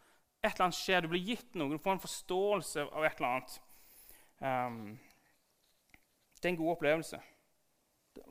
Et 0.43 0.53
eller 0.53 0.63
annet 0.63 0.79
skjer. 0.79 1.01
Du 1.01 1.07
blir 1.11 1.27
gitt 1.27 1.55
noe. 1.55 1.69
Du 1.69 1.77
får 1.77 1.97
en 1.97 2.05
forståelse 2.05 2.87
av 2.87 3.03
et 3.03 3.19
eller 3.19 3.29
annet. 3.33 3.59
Um, 4.39 4.99
det 6.37 6.45
er 6.45 6.49
en 6.49 6.57
god 6.63 6.71
opplevelse. 6.71 7.19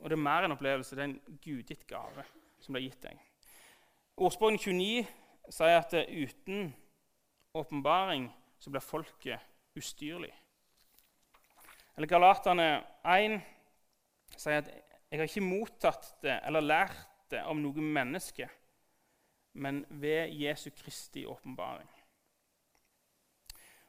Og 0.01 0.09
det 0.09 0.17
er 0.17 0.25
mer 0.25 0.49
enn 0.49 0.57
opplevelse. 0.57 0.95
Det 0.95 1.05
er 1.05 1.11
en 1.11 1.39
gudgitt 1.45 1.87
gave 1.87 2.25
som 2.59 2.73
blir 2.73 2.89
gitt 2.89 3.05
deg. 3.05 3.21
Ordspråken 4.17 4.57
29 4.57 5.05
sier 5.49 5.79
at 5.79 5.93
uten 5.93 6.73
åpenbaring 7.57 8.27
så 8.59 8.71
blir 8.73 8.83
folket 8.83 9.39
ustyrlig. 9.77 10.33
Eller 11.97 12.07
Galaterne 12.07 12.83
1 13.05 13.41
sier 14.37 14.57
at 14.57 14.67
'jeg 14.67 15.19
har 15.19 15.23
ikke 15.23 15.41
mottatt 15.41 16.15
det 16.21 16.39
eller 16.45 16.59
lært 16.59 17.07
det 17.31 17.43
om 17.43 17.61
noe 17.61 17.81
menneske', 17.81 18.49
men 19.53 19.85
ved 19.89 20.29
Jesu 20.29 20.69
Kristi 20.69 21.25
åpenbaring. 21.25 21.89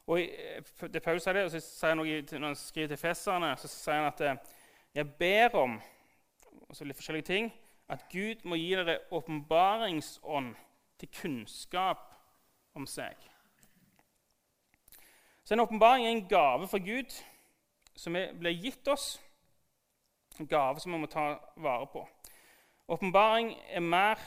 Og 0.06 0.18
det 0.92 1.02
Paul 1.02 1.20
sier 1.20 1.32
det, 1.32 1.44
og 1.44 1.50
så 1.50 1.60
sier 1.60 1.88
han 1.88 1.96
noe, 1.96 2.22
Når 2.22 2.46
han 2.46 2.56
skriver 2.56 2.88
til 2.88 2.96
feserne, 2.96 3.56
så 3.56 3.68
sier 3.68 3.94
han 3.94 4.12
at 4.12 4.46
'jeg 4.94 5.14
ber 5.18 5.54
om' 5.54 5.82
og 6.68 6.76
så 6.76 6.84
litt 6.84 6.96
forskjellige 6.96 7.26
ting, 7.26 7.52
at 7.88 8.04
Gud 8.12 8.44
må 8.44 8.54
gi 8.54 8.74
dere 8.74 8.98
åpenbaringsånd 9.10 10.54
til 10.98 11.10
kunnskap 11.20 12.14
om 12.74 12.86
seg. 12.86 13.16
Så 15.44 15.54
En 15.54 15.60
åpenbaring 15.60 16.06
er 16.06 16.10
en 16.10 16.28
gave 16.28 16.68
fra 16.68 16.78
Gud 16.78 17.14
som 17.96 18.12
ble 18.12 18.52
gitt 18.52 18.88
oss. 18.88 19.16
En 20.38 20.46
gave 20.46 20.80
som 20.80 20.92
vi 20.92 20.98
må 20.98 21.08
ta 21.10 21.38
vare 21.56 21.86
på. 21.86 22.04
Åpenbaring 22.88 23.54
er 23.68 23.80
mer 23.80 24.20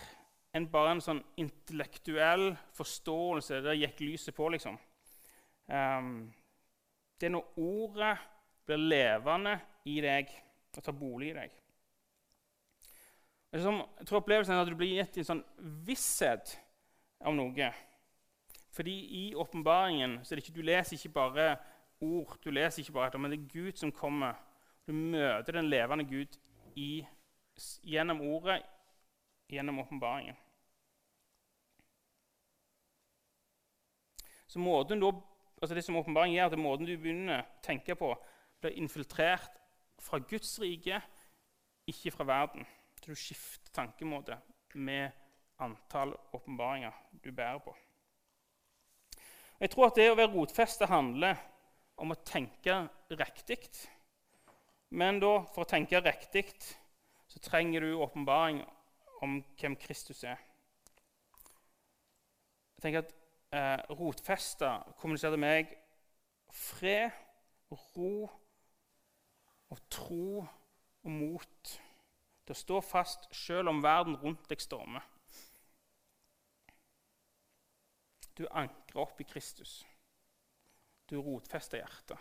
enn 0.53 0.67
bare 0.71 0.95
en 0.95 1.03
sånn 1.03 1.21
intellektuell 1.39 2.51
forståelse. 2.75 3.61
Der 3.63 3.79
gikk 3.79 4.01
lyset 4.03 4.35
på, 4.35 4.49
liksom. 4.51 4.75
Um, 5.71 6.33
det 7.19 7.29
er 7.29 7.35
når 7.37 7.61
ordet 7.61 8.15
blir 8.65 8.81
levende 8.91 9.59
i 9.85 9.99
deg 10.03 10.33
og 10.75 10.83
tar 10.83 10.97
bolig 10.97 11.31
i 11.31 11.37
deg. 11.37 11.61
Som, 13.60 13.81
jeg 14.00 14.08
tror 14.08 14.22
opplevelsen 14.22 14.55
er 14.55 14.62
at 14.63 14.70
du 14.72 14.77
blir 14.79 14.93
gitt 14.96 15.17
en 15.20 15.27
sånn 15.27 15.41
visshet 15.84 16.53
om 17.27 17.36
noe. 17.36 17.72
Fordi 18.72 18.93
i 19.17 19.24
åpenbaringen 19.36 20.22
så 20.24 20.31
er 20.31 20.39
det 20.39 20.46
ikke, 20.46 20.55
du 20.55 20.63
leser 20.63 20.96
ikke 20.96 21.12
bare 21.17 21.48
ord, 22.00 22.38
du 22.39 22.48
leser 22.55 22.79
ikke 22.79 22.96
bare 22.96 23.12
etter, 23.12 23.20
men 23.20 23.34
det 23.34 23.41
er 23.41 23.51
Gud 23.51 23.81
som 23.81 23.91
kommer. 23.91 24.39
Du 24.88 24.96
møter 24.96 25.60
den 25.60 25.67
levende 25.67 26.08
Gud 26.08 26.39
i, 26.79 27.03
gjennom 27.84 28.24
ordet, 28.24 28.62
gjennom 29.51 29.84
åpenbaringen. 29.84 30.39
Så 34.48 34.60
måten 34.60 35.03
da, 35.03 35.12
altså 35.62 35.75
Det 35.75 35.84
som 35.84 35.96
åpenbaringen 36.00 36.39
gjør, 36.39 36.55
er 36.55 36.63
måten 36.63 36.88
du 36.88 36.96
begynner 36.96 37.43
å 37.43 37.63
tenke 37.63 38.00
på, 38.00 38.15
blir 38.63 38.79
infiltrert 38.79 39.60
fra 40.00 40.20
Guds 40.24 40.55
rike, 40.63 41.03
ikke 41.91 42.15
fra 42.15 42.24
verden 42.27 42.63
til 43.01 43.15
du 43.15 43.20
skifter 43.20 43.74
tankemåte 43.74 44.38
med 44.74 45.12
antall 45.62 46.13
åpenbaringer 46.34 46.93
du 47.24 47.31
bærer 47.31 47.60
på. 47.63 47.74
Jeg 49.62 49.70
tror 49.70 49.91
at 49.91 49.98
det 49.98 50.10
å 50.10 50.17
være 50.17 50.34
rotfesta 50.34 50.88
handler 50.89 51.38
om 52.01 52.13
å 52.13 52.22
tenke 52.25 52.77
riktig. 53.13 53.60
Men 54.98 55.20
da, 55.22 55.36
for 55.53 55.63
å 55.63 55.70
tenke 55.70 56.01
riktig 56.01 56.48
så 57.31 57.39
trenger 57.46 57.86
du 57.86 58.01
åpenbaring 58.01 58.63
om 59.22 59.38
hvem 59.60 59.77
Kristus 59.79 60.24
er. 60.25 60.39
Jeg 62.75 62.84
tenker 62.84 63.05
at 63.05 63.13
eh, 63.53 63.93
Rotfesta 64.00 64.79
kommuniserer 64.98 65.38
til 65.38 65.43
meg 65.43 65.75
fred, 66.51 67.13
ro 67.72 68.25
og 69.72 69.86
tro 69.93 70.41
og 70.41 71.12
mot 71.13 71.75
til 72.51 72.58
å 72.58 72.60
stå 72.60 72.81
fast 72.84 73.29
selv 73.36 73.72
om 73.72 73.79
verden 73.84 74.17
rundt 74.20 74.50
deg 74.51 74.60
stormer. 74.60 75.05
Du 78.36 78.43
ankrer 78.48 79.03
opp 79.05 79.20
i 79.22 79.27
Kristus. 79.27 79.81
Du 81.08 81.17
rotfester 81.22 81.79
hjertet. 81.79 82.17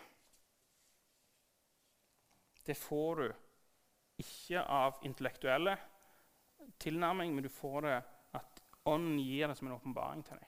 Det 2.63 2.77
får 2.77 3.19
du 3.19 3.27
ikke 4.21 4.61
av 4.63 5.01
intellektuelle 5.07 5.73
tilnærming, 6.79 7.33
men 7.33 7.43
du 7.43 7.49
får 7.51 7.87
det 7.87 7.97
at 8.37 8.61
Ånden 8.87 9.19
gir 9.21 9.49
det 9.49 9.57
som 9.57 9.67
en 9.67 9.75
åpenbaring 9.75 10.23
til 10.25 10.39
deg. 10.39 10.47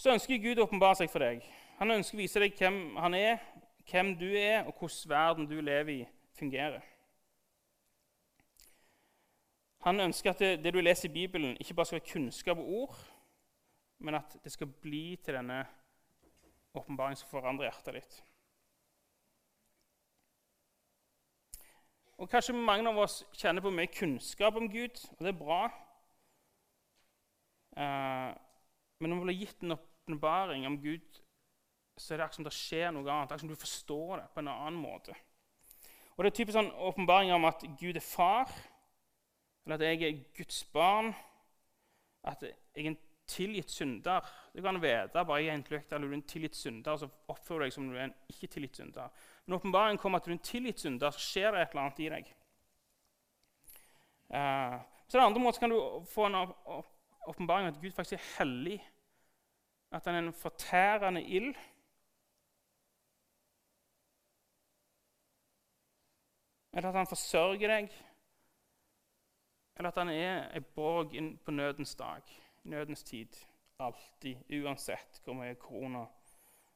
Så 0.00 0.14
ønsker 0.14 0.40
Gud 0.42 0.58
å 0.58 0.66
åpenbare 0.66 0.98
seg 0.98 1.12
for 1.12 1.22
deg. 1.22 1.44
Han 1.78 1.94
ønsker 1.94 2.16
å 2.16 2.22
vise 2.22 2.42
deg 2.42 2.56
hvem 2.58 2.96
han 2.98 3.14
er, 3.18 3.36
hvem 3.90 4.14
du 4.18 4.30
er, 4.32 4.64
og 4.64 4.74
hvordan 4.78 5.12
verden 5.12 5.50
du 5.50 5.60
lever 5.60 5.92
i, 6.00 6.08
fungerer. 6.38 6.91
Han 9.82 10.00
ønsker 10.00 10.30
at 10.30 10.38
det, 10.38 10.50
det, 10.64 10.74
du 10.74 10.80
leser 10.80 11.08
i 11.08 11.12
Bibelen, 11.12 11.56
ikke 11.60 11.74
bare 11.74 11.86
skal 11.86 12.00
være 12.00 12.12
kunnskap 12.12 12.58
og 12.58 12.68
ord, 12.72 12.98
men 13.98 14.14
at 14.14 14.36
det 14.44 14.52
skal 14.52 14.66
bli 14.66 15.16
til 15.24 15.34
denne 15.34 15.64
åpenbaringen 16.74 17.18
som 17.18 17.30
forandrer 17.30 17.66
hjertet 17.66 17.98
ditt. 17.98 18.20
Og 22.22 22.30
Kanskje 22.30 22.54
mange 22.54 22.86
av 22.86 23.00
oss 23.02 23.24
kjenner 23.34 23.64
på 23.64 23.72
mye 23.74 23.90
kunnskap 23.90 24.54
om 24.54 24.70
Gud, 24.70 25.02
og 25.16 25.24
det 25.26 25.32
er 25.32 25.40
bra. 25.40 25.62
Eh, 27.74 28.30
men 29.02 29.10
når 29.10 29.18
vi 29.18 29.26
blir 29.26 29.40
gitt 29.40 29.64
en 29.66 29.74
åpenbaring 29.74 30.66
om 30.66 30.78
Gud, 30.78 31.22
så 31.98 32.14
er 32.14 32.20
det 32.20 32.28
akkurat 32.28 32.38
som 32.38 32.46
det 32.46 32.54
skjer 32.54 32.92
noe 32.94 33.02
annet. 33.10 33.32
Akkurat 33.32 33.42
som 33.42 33.50
du 33.50 33.58
forstår 33.58 34.20
det 34.20 34.28
på 34.30 34.44
en 34.44 34.52
annen 34.52 34.78
måte. 34.78 35.16
Og 36.14 36.22
Det 36.22 36.30
er 36.30 36.36
typisk 36.36 36.54
sånn 36.54 36.70
åpenbaring 36.86 37.32
om 37.34 37.48
at 37.48 37.64
Gud 37.80 37.96
er 37.96 38.04
far 38.04 38.52
eller 39.64 39.78
at 39.78 39.86
jeg 39.86 40.02
er 40.02 40.22
Guds 40.36 40.64
barn, 40.64 41.14
at 42.24 42.42
jeg 42.42 42.84
er 42.84 42.90
en 42.90 42.98
tilgitt 43.26 43.70
synder. 43.70 44.20
Du 44.54 44.62
kan 44.62 44.80
vite 44.82 45.24
bare 45.24 45.42
jeg 45.42 45.54
er 45.54 45.66
kløkt, 45.66 45.92
eller 45.92 46.06
du 46.06 46.12
er 46.12 46.20
en 46.20 46.28
tilgitt 46.28 46.56
synder, 46.56 46.96
så 46.96 47.08
oppfører 47.30 47.62
du 47.62 47.64
deg 47.64 47.74
som 47.74 47.88
du 47.88 47.96
er 47.96 48.08
en 48.08 48.14
ikke 48.30 48.50
tilgitt 48.50 48.76
synder. 48.76 49.12
Når 49.46 49.60
åpenbaringen 49.60 50.00
kommer 50.02 50.18
at 50.18 50.26
du 50.26 50.32
er 50.32 50.38
en 50.38 50.46
tilgitt 50.46 50.82
synder, 50.82 51.10
så 51.10 51.22
skjer 51.22 51.52
det 51.52 51.62
et 51.62 51.74
eller 51.74 51.84
annet 51.84 52.02
i 52.02 52.10
deg. 52.12 52.32
Uh, 54.32 54.78
så 55.08 55.18
den 55.18 55.26
andre 55.26 55.42
måten 55.44 55.60
kan 55.60 55.70
du 55.70 55.78
få 56.08 56.26
en 56.26 56.38
åpenbaring 57.28 57.68
av 57.68 57.74
at 57.74 57.82
Gud 57.82 57.92
faktisk 57.92 58.16
er 58.16 58.28
hellig. 58.38 58.78
At 59.92 60.06
han 60.08 60.16
er 60.16 60.24
en 60.24 60.32
fortærende 60.32 61.22
ild. 61.22 61.52
Eller 66.72 66.88
at 66.88 66.96
han 66.96 67.10
forsørger 67.10 67.68
deg. 67.68 67.92
Eller 69.76 69.88
at 69.88 69.98
han 69.98 70.10
er 70.12 70.50
ei 70.52 70.60
borg 70.60 71.14
på 71.44 71.50
nødens 71.50 71.94
dag, 71.94 72.22
nødens 72.64 73.02
tid. 73.02 73.36
Alltid, 73.78 74.36
uansett 74.62 75.20
hvor 75.24 75.34
mye 75.34 75.54
korona 75.58 76.04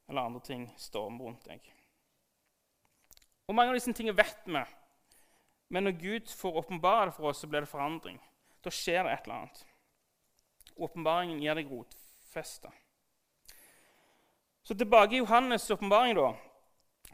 eller 0.09 0.23
andre 0.23 0.41
ting 0.41 0.65
stormer 0.76 1.25
rundt 1.25 1.45
deg. 1.47 1.61
Og 3.47 3.55
Mange 3.55 3.71
av 3.71 3.79
disse 3.79 3.93
tingene 3.95 4.17
vet 4.17 4.47
vi, 4.47 4.62
men 5.69 5.87
når 5.87 5.99
Gud 6.00 6.33
får 6.35 6.59
åpenbare 6.62 7.07
det 7.07 7.15
for 7.15 7.31
oss, 7.31 7.43
så 7.43 7.47
blir 7.50 7.62
det 7.62 7.71
forandring. 7.71 8.19
Da 8.65 8.71
skjer 8.71 9.05
det 9.05 9.12
et 9.12 9.26
eller 9.26 9.43
annet. 9.43 9.62
Åpenbaringen 10.76 11.43
gir 11.43 11.59
deg 11.59 11.71
rotfeste. 11.71 12.71
Så 14.67 14.75
tilbake 14.75 15.15
i 15.17 15.21
Johannes' 15.21 15.71
åpenbaring, 15.73 16.17
da, 16.19 16.33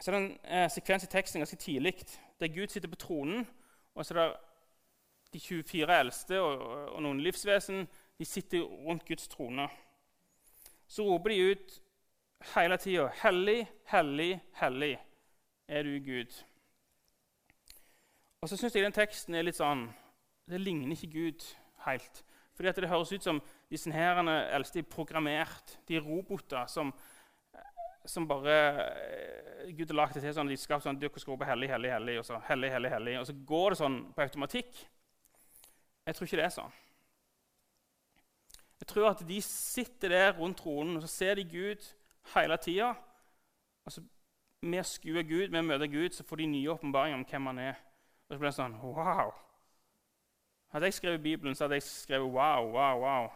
så 0.01 0.11
er 0.11 0.15
det 0.15 0.23
en 0.23 0.31
eh, 0.45 0.69
sekvens 0.73 1.05
i 1.05 1.11
teksten 1.13 1.45
ganske 1.45 1.61
tidlig 1.61 1.95
der 2.41 2.49
Gud 2.49 2.73
sitter 2.73 2.89
på 2.89 2.97
tronen, 2.97 3.45
og 3.95 4.07
så 4.07 4.15
er 4.15 4.21
det 4.23 4.29
de 5.33 5.41
24 5.41 5.99
eldste 5.99 6.41
og, 6.41 6.63
og 6.97 7.03
noen 7.05 7.23
livsvesen 7.25 7.87
de 8.19 8.29
sitter 8.29 8.63
rundt 8.63 9.07
Guds 9.09 9.29
trone. 9.33 9.67
Så 10.87 11.07
roper 11.07 11.33
de 11.33 11.53
ut 11.53 11.79
hele 12.55 12.77
tida 12.77 13.09
'Hellig, 13.23 13.67
hellig, 13.85 14.41
hellig 14.61 14.99
er 15.69 15.83
du 15.83 15.99
Gud'. 15.99 16.45
Og 18.43 18.49
så 18.49 18.57
syns 18.57 18.75
jeg 18.75 18.85
den 18.85 18.93
teksten 18.93 19.35
er 19.35 19.47
litt 19.47 19.57
sånn 19.57 19.87
Det 20.51 20.59
ligner 20.61 20.91
ikke 20.97 21.13
Gud 21.13 21.45
helt. 21.87 22.25
Fordi 22.55 22.69
at 22.69 22.77
det 22.77 22.89
høres 22.91 23.13
ut 23.13 23.25
som 23.25 23.39
disse 23.71 23.91
herrene 23.95 24.35
eldste 24.53 24.83
er 24.83 24.89
programmert. 24.91 25.79
De 25.89 25.97
er 25.97 26.05
roboter 26.05 26.67
som, 26.67 26.91
som 28.05 28.27
bare 28.29 28.57
eh, 28.83 29.71
Gud 29.73 29.87
har 29.87 29.97
lagd 29.97 30.19
det 30.19 30.25
til 30.25 30.35
sånn 30.35 30.51
de 30.51 30.59
skal 30.61 30.83
sånn, 30.83 30.99
dere 30.99 31.47
hellig, 31.47 31.71
hellig, 31.71 31.93
hellig, 31.95 32.19
og 32.19 32.27
så 32.27 32.41
hellig, 32.51 32.73
hellig, 32.75 32.91
hellig. 32.91 33.15
Og 33.21 33.27
så 33.31 33.37
går 33.47 33.71
det 33.71 33.81
sånn 33.81 33.99
på 34.13 34.27
automatikk. 34.27 34.83
Jeg 36.07 36.15
tror 36.15 36.27
ikke 36.27 36.41
det 36.41 36.47
er 36.47 36.55
sånn. 36.55 36.79
Jeg 38.83 38.89
tror 38.91 39.13
at 39.13 39.21
de 39.27 39.39
sitter 39.47 40.11
der 40.11 40.33
rundt 40.39 40.59
tronen 40.59 40.99
og 40.99 41.05
så 41.05 41.11
ser 41.11 41.39
de 41.39 41.45
Gud 41.47 41.85
hele 42.35 42.57
tida. 42.59 42.91
Med 44.63 44.83
å 44.83 44.87
skue 44.87 45.23
Gud, 45.27 45.51
med 45.51 45.63
å 45.63 45.69
møte 45.69 45.91
Gud, 45.91 46.11
så 46.15 46.27
får 46.27 46.43
de 46.43 46.51
nye 46.51 46.75
åpenbaringer 46.75 47.21
om 47.21 47.25
hvem 47.27 47.49
han 47.51 47.63
er. 47.63 47.79
Og 48.27 48.35
så 48.35 48.41
blir 48.41 48.51
det 48.51 48.59
sånn 48.59 48.77
Wow! 48.83 49.33
Hadde 50.73 50.89
jeg 50.89 50.97
skrevet 50.97 51.23
Bibelen, 51.23 51.55
så 51.55 51.67
hadde 51.67 51.77
jeg 51.77 51.85
skrevet 51.85 52.33
wow, 52.33 52.71
wow, 52.73 53.01
wow. 53.03 53.27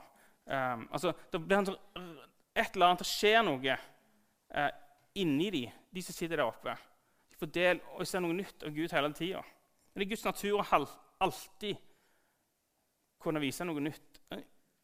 Um, 0.47 0.87
altså, 0.89 1.13
det 1.33 1.41
blir 1.43 1.59
et 1.59 2.75
eller 2.75 2.87
annet, 2.87 3.03
det 3.03 3.09
skjer 3.11 3.43
noe 3.45 3.75
uh, 3.77 4.71
inni 5.21 5.51
de, 5.53 5.67
de 5.93 6.05
som 6.07 6.17
sitter 6.17 6.41
der 6.41 6.49
oppe. 6.49 6.73
De 7.29 7.37
får 7.37 7.51
del 7.53 7.83
og 7.93 8.09
ser 8.09 8.25
noe 8.25 8.39
nytt 8.39 8.65
av 8.65 8.73
Gud 8.73 8.95
hele 8.97 9.13
tida. 9.13 9.43
Det 9.93 10.07
er 10.07 10.11
Guds 10.15 10.25
natur 10.25 10.63
å 10.63 10.87
alltid 11.21 11.77
kunne 13.27 13.43
vise 13.43 13.67
noe 13.67 13.83
nytt. 13.83 14.21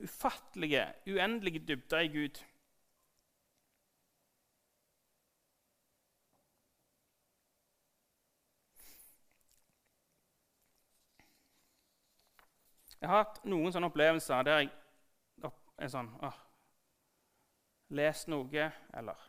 Ufattelige, 0.03 0.87
uendelige 1.07 1.63
dybder 1.69 2.03
i 2.03 2.09
Gud. 2.11 2.41
Jeg 13.03 13.11
har 13.11 13.25
hatt 13.25 13.41
noen 13.51 13.73
sånne 13.75 13.89
opplevelser 13.91 14.45
der 14.47 14.61
jeg 14.63 14.71
er 15.83 15.91
sånn 15.91 16.11
åh, 16.23 16.37
Lest 17.99 18.29
noe, 18.31 18.69
eller 18.97 19.25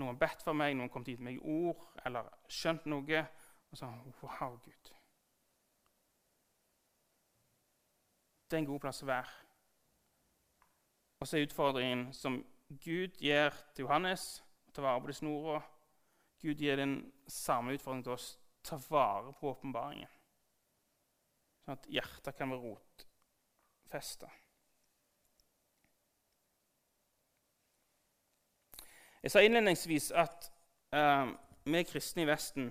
noen 0.00 0.18
bedt 0.20 0.44
for 0.44 0.56
meg, 0.56 0.76
noen 0.76 0.92
kom 0.92 1.04
til 1.04 1.20
meg 1.24 1.40
ord, 1.40 1.82
eller 2.04 2.28
skjønt 2.52 2.86
noe. 2.88 3.24
Og 3.70 3.80
så 3.80 3.88
Wow, 4.20 4.58
Gud. 4.64 4.92
Det 8.50 8.56
er 8.56 8.64
en 8.64 8.70
god 8.72 8.80
plass 8.82 9.02
å 9.04 9.06
være. 9.06 9.34
Og 11.20 11.28
så 11.28 11.38
er 11.38 11.46
utfordringen 11.46 12.08
som 12.16 12.40
Gud 12.82 13.18
gir 13.22 13.54
til 13.74 13.86
Johannes, 13.86 14.40
å 14.66 14.74
ta 14.74 14.82
vare 14.82 15.02
på 15.02 15.10
de 15.10 15.18
snora. 15.18 15.60
Gud 16.42 16.62
gir 16.62 16.80
den 16.80 16.96
samme 17.30 17.76
utfordringen 17.76 18.08
til 18.08 18.16
oss, 18.16 18.32
ta 18.66 18.80
vare 18.90 19.34
på 19.38 19.52
åpenbaringen 19.52 20.10
sånn 21.70 21.78
at 21.78 21.90
hjertet 21.92 22.38
kan 22.38 22.50
være 22.50 22.72
rotfesta. 22.72 24.30
Jeg 29.20 29.34
sa 29.34 29.42
innledningsvis 29.44 30.10
at 30.16 30.48
uh, 30.96 31.28
vi 31.68 31.82
kristne 31.84 32.24
i 32.24 32.28
Vesten 32.30 32.70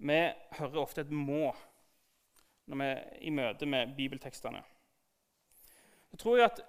vi 0.00 0.16
hører 0.56 0.80
ofte 0.80 1.04
et 1.04 1.10
'må' 1.12 1.54
vi 2.78 2.86
er 2.86 3.02
i 3.20 3.32
møte 3.34 3.66
med 3.66 3.96
bibeltekstene. 3.96 4.62
Jeg 6.10 6.18
tror 6.22 6.44
at 6.44 6.62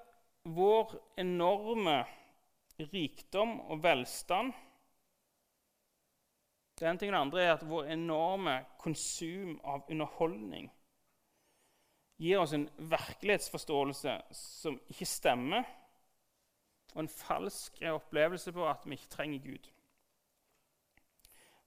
vår 0.43 0.95
enorme 1.21 2.01
rikdom 2.79 3.59
og 3.69 3.83
velstand 3.83 4.53
det 6.81 6.87
ene 6.89 6.97
ting, 6.97 7.11
det 7.13 7.19
andre 7.19 7.41
er 7.43 7.51
at 7.53 7.67
vår 7.69 7.91
enorme 7.93 8.55
konsum 8.81 9.59
av 9.69 9.83
underholdning 9.91 10.71
gir 12.21 12.41
oss 12.41 12.55
en 12.57 12.63
virkelighetsforståelse 12.89 14.15
som 14.33 14.79
ikke 14.89 15.05
stemmer, 15.05 15.67
og 16.95 17.03
en 17.03 17.11
falsk 17.13 17.77
opplevelse 17.85 18.53
på 18.53 18.65
at 18.69 18.85
vi 18.85 18.97
ikke 18.97 19.13
trenger 19.13 19.45
Gud. 19.45 19.69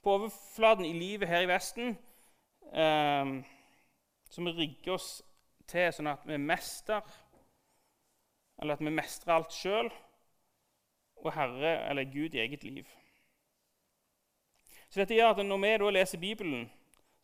På 0.02 0.16
overflaten 0.18 0.84
i 0.84 0.98
livet 0.98 1.30
her 1.30 1.46
i 1.46 1.48
Vesten 1.48 1.94
eh, 2.74 3.32
så 4.30 4.42
vi 4.42 4.54
rigger 4.56 4.96
oss 4.96 5.08
til 5.70 5.92
sånn 5.94 6.10
at 6.12 6.24
vi 6.28 6.38
mester, 6.40 7.02
eller 8.62 8.76
at 8.76 8.82
vi 8.84 8.92
mestrer 8.92 9.36
alt 9.36 9.54
sjøl, 9.54 9.90
og 11.24 11.32
Herre 11.32 11.76
eller 11.88 12.10
Gud 12.12 12.34
i 12.34 12.42
eget 12.42 12.64
liv. 12.64 12.88
Så 14.90 15.00
dette 15.00 15.14
gjør 15.14 15.32
at 15.32 15.46
Når 15.46 15.58
vi 15.58 15.76
da 15.78 15.90
leser 15.90 16.18
Bibelen, 16.18 16.70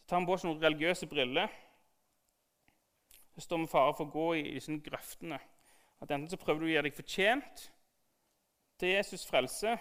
så 0.01 0.07
tar 0.07 0.21
vi 0.21 0.27
på 0.27 0.33
oss 0.33 0.45
noen 0.45 0.63
religiøse 0.63 1.07
briller. 1.07 1.49
Så 3.35 3.41
står 3.41 3.59
vi 3.59 3.69
i 3.69 3.71
fare 3.71 3.93
for 3.95 4.09
å 4.09 4.11
gå 4.11 4.25
i 4.41 4.55
disse 4.57 4.75
grøftene. 4.83 5.39
At 6.01 6.11
Enten 6.11 6.31
så 6.31 6.41
prøver 6.41 6.61
du 6.61 6.67
å 6.67 6.73
gjøre 6.73 6.89
deg 6.89 6.97
fortjent 6.97 7.71
til 8.81 8.95
Jesus' 8.97 9.29
frelse, 9.29 9.77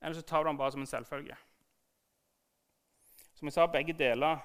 eller 0.00 0.16
så 0.16 0.22
tar 0.22 0.44
du 0.44 0.48
ham 0.48 0.56
bare 0.56 0.72
som 0.72 0.80
en 0.80 0.86
selvfølge. 0.86 1.36
Som 3.34 3.50
jeg 3.50 3.56
sa, 3.58 3.66
begge 3.66 3.92
deler 3.98 4.38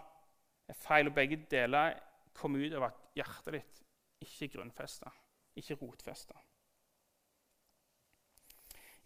er 0.67 0.77
feil, 0.81 1.07
og 1.07 1.15
begge 1.15 1.37
deler 1.51 1.93
kommer 2.39 2.63
ut 2.63 2.75
av 2.79 2.87
at 2.89 3.05
hjertet 3.19 3.59
ditt 3.59 3.83
ikke 4.25 4.47
er 4.47 4.53
grunnfesta, 4.55 5.11
ikke 5.59 5.77
rotfesta. 5.79 6.35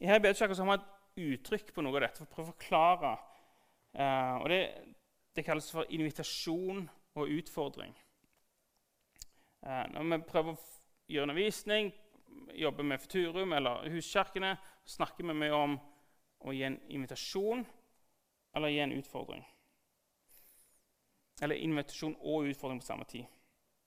I 0.02 0.10
her 0.10 0.22
bedekirka 0.24 0.58
har 0.58 0.70
vi 0.70 0.80
et 0.80 1.38
uttrykk 1.38 1.70
på 1.76 1.84
noe 1.86 1.96
av 1.98 2.08
dette 2.08 2.22
for 2.22 2.28
å 2.30 2.34
prøve 2.34 2.50
å 2.50 2.54
forklare 2.56 3.14
Eh, 3.94 4.36
og 4.36 4.50
det, 4.50 4.72
det, 5.36 5.46
kalles 5.46 5.72
for 5.72 5.86
invitasjon 5.90 6.90
og 7.16 7.30
utfordring. 7.30 7.94
Eh, 9.62 9.84
når 9.94 10.08
vi 10.10 10.24
prøver 10.30 10.56
å 10.56 11.14
gjøre 11.14 11.28
undervisning, 11.28 11.92
jobber 12.58 12.84
med 12.84 13.02
Futurum 13.02 13.54
eller 13.54 13.90
huskirkene, 13.94 14.56
snakker 14.86 15.28
vi 15.30 15.36
mye 15.38 15.54
om 15.54 15.78
å 16.44 16.54
gi 16.54 16.66
en 16.66 16.80
invitasjon 16.90 17.62
eller 18.56 18.74
gi 18.74 18.82
en 18.82 18.98
utfordring. 18.98 19.46
Eller 21.44 21.60
invitasjon 21.60 22.16
og 22.22 22.48
utfordring 22.50 22.80
på 22.80 22.88
samme 22.88 23.06
tid. 23.10 23.26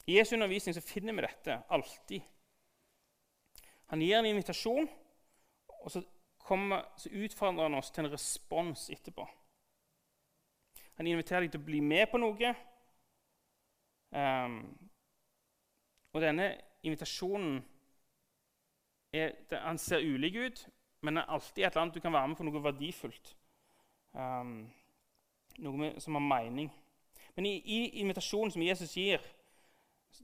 I 0.06 0.18
Jesu 0.18 0.34
undervisning 0.36 0.74
så 0.76 0.84
finner 0.84 1.16
vi 1.16 1.24
dette 1.24 1.62
alltid. 1.72 2.20
Han 3.86 4.02
gir 4.02 4.18
en 4.18 4.26
invitasjon, 4.26 4.88
og 5.80 5.90
så, 5.90 6.02
kommer, 6.38 6.84
så 6.98 7.10
utfordrer 7.10 7.62
han 7.62 7.78
oss 7.78 7.90
til 7.90 8.04
en 8.04 8.12
respons 8.12 8.88
etterpå. 8.90 9.26
Han 10.96 11.06
inviterer 11.06 11.44
deg 11.44 11.54
til 11.54 11.62
å 11.62 11.66
bli 11.66 11.80
med 11.84 12.06
på 12.10 12.20
noe. 12.20 12.52
Um, 14.16 14.60
og 16.14 16.22
denne 16.24 16.54
invitasjonen 16.86 17.58
er, 19.12 19.34
Han 19.60 19.78
ser 19.78 20.04
ulik 20.06 20.36
ut, 20.36 20.62
men 21.02 21.18
er 21.18 21.28
alltid 21.28 21.64
et 21.64 21.72
eller 21.72 21.82
annet 21.82 21.94
du 21.94 22.00
kan 22.00 22.14
være 22.14 22.28
med 22.28 22.38
på 22.38 22.46
noe 22.46 22.62
verdifullt. 22.64 23.36
Um, 24.16 24.66
noe 25.58 25.80
med, 25.82 26.00
som 26.00 26.16
har 26.16 26.24
mening. 26.24 26.70
Men 27.36 27.46
i, 27.46 27.56
i, 27.60 27.78
invitasjonen 28.00 28.50
som 28.52 28.62
Jesus 28.64 28.94
gir, 28.96 29.20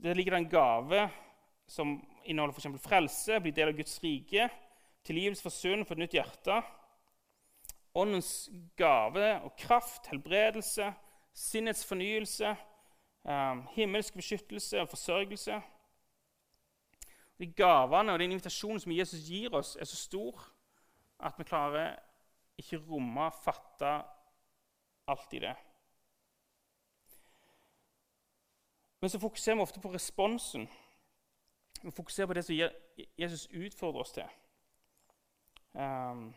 der 0.00 0.16
ligger 0.16 0.32
det 0.32 0.38
en 0.42 0.52
gave 0.52 1.08
som 1.68 1.96
inneholder 2.24 2.56
f.eks. 2.56 2.82
frelse, 2.82 3.40
bli 3.40 3.52
del 3.52 3.68
av 3.68 3.76
Guds 3.76 3.98
rike, 4.02 4.48
tilgivelse 5.04 5.44
for 5.44 5.52
synd, 5.52 5.84
for 5.84 5.94
et 5.96 6.04
nytt 6.04 6.16
hjerte. 6.16 6.60
Åndens 7.94 8.48
gave 8.80 9.26
og 9.44 9.52
kraft, 9.60 10.08
helbredelse, 10.08 10.88
sinnets 11.36 11.84
fornyelse, 11.84 12.54
eh, 13.28 13.60
himmelsk 13.76 14.16
beskyttelse 14.16 14.80
og 14.80 14.88
forsørgelse. 14.88 15.58
De 17.38 17.50
gavene 17.52 18.14
og 18.14 18.22
den 18.22 18.32
invitasjonen 18.32 18.80
som 18.80 18.94
Jesus 18.96 19.28
gir 19.28 19.52
oss, 19.58 19.74
er 19.76 19.84
så 19.84 19.96
stor 19.96 20.46
at 21.20 21.36
vi 21.38 21.44
klarer 21.44 21.98
ikke 22.58 22.80
romme, 22.88 23.28
fatte 23.44 23.92
alt 25.12 25.36
i 25.36 25.42
det. 25.44 25.54
Men 29.02 29.10
så 29.10 29.18
fokuserer 29.18 29.56
vi 29.56 29.62
ofte 29.62 29.80
på 29.80 29.90
responsen. 29.94 30.68
Vi 31.82 31.90
fokuserer 31.90 32.26
på 32.26 32.34
det 32.34 32.44
som 32.44 32.54
Jesus 33.18 33.48
utfordrer 33.50 34.00
oss 34.00 34.12
til. 34.12 34.28
Um, 35.74 36.34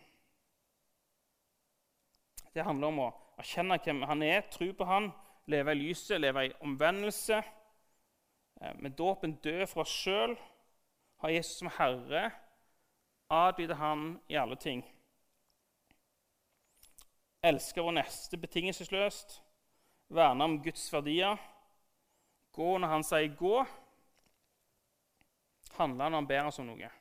det 2.53 2.65
handler 2.65 2.87
om 2.87 3.03
å 3.03 3.11
erkjenne 3.37 3.77
hvem 3.85 4.01
han 4.09 4.25
er, 4.25 4.47
tro 4.49 4.71
på 4.73 4.89
han, 4.89 5.11
leve 5.45 5.75
i 5.75 5.81
lyset, 5.83 6.17
leve 6.17 6.47
i 6.47 6.53
omvendelse. 6.65 7.43
Uh, 8.57 8.73
med 8.81 8.97
dåpen 8.97 9.37
dø 9.45 9.59
for 9.69 9.85
oss 9.85 9.93
sjøl, 10.01 10.33
ha 11.21 11.35
Jesus 11.37 11.61
som 11.61 11.69
Herre, 11.77 12.31
adlyde 13.29 13.77
Han 13.77 14.15
i 14.25 14.41
alle 14.41 14.57
ting. 14.57 14.81
Elske 17.45 17.81
vår 17.81 17.99
neste 18.01 18.41
betingelsesløst, 18.41 19.43
verne 20.09 20.49
om 20.49 20.63
Guds 20.63 20.89
verdier, 20.93 21.37
gå 22.55 22.77
når 22.79 22.87
Han 22.87 23.03
sier 23.03 23.35
'gå', 23.35 23.65
handler 25.77 26.09
når 26.09 26.17
Han 26.17 26.27
ber 26.27 26.47
oss 26.47 26.59
om 26.59 26.69
noe. 26.71 26.91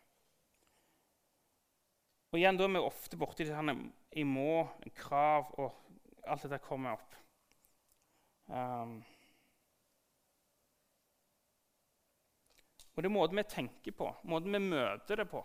Og 2.32 2.38
igjen, 2.38 2.56
Da 2.58 2.64
er 2.64 2.72
vi 2.74 2.82
ofte 2.82 3.16
borti 3.16 3.44
det 3.46 3.54
her 3.54 3.90
i 4.12 4.22
må, 4.22 4.66
krav 4.94 5.54
og 5.58 5.74
alt 6.26 6.42
dette 6.42 6.58
kommer 6.58 6.96
opp. 6.96 7.14
Um, 8.46 9.04
og 12.94 13.02
det 13.02 13.08
er 13.08 13.14
måten 13.14 13.36
vi 13.36 13.42
tenker 13.48 13.92
på, 13.92 14.10
måten 14.24 14.52
vi 14.52 14.58
møter 14.58 15.16
det 15.16 15.28
på. 15.30 15.44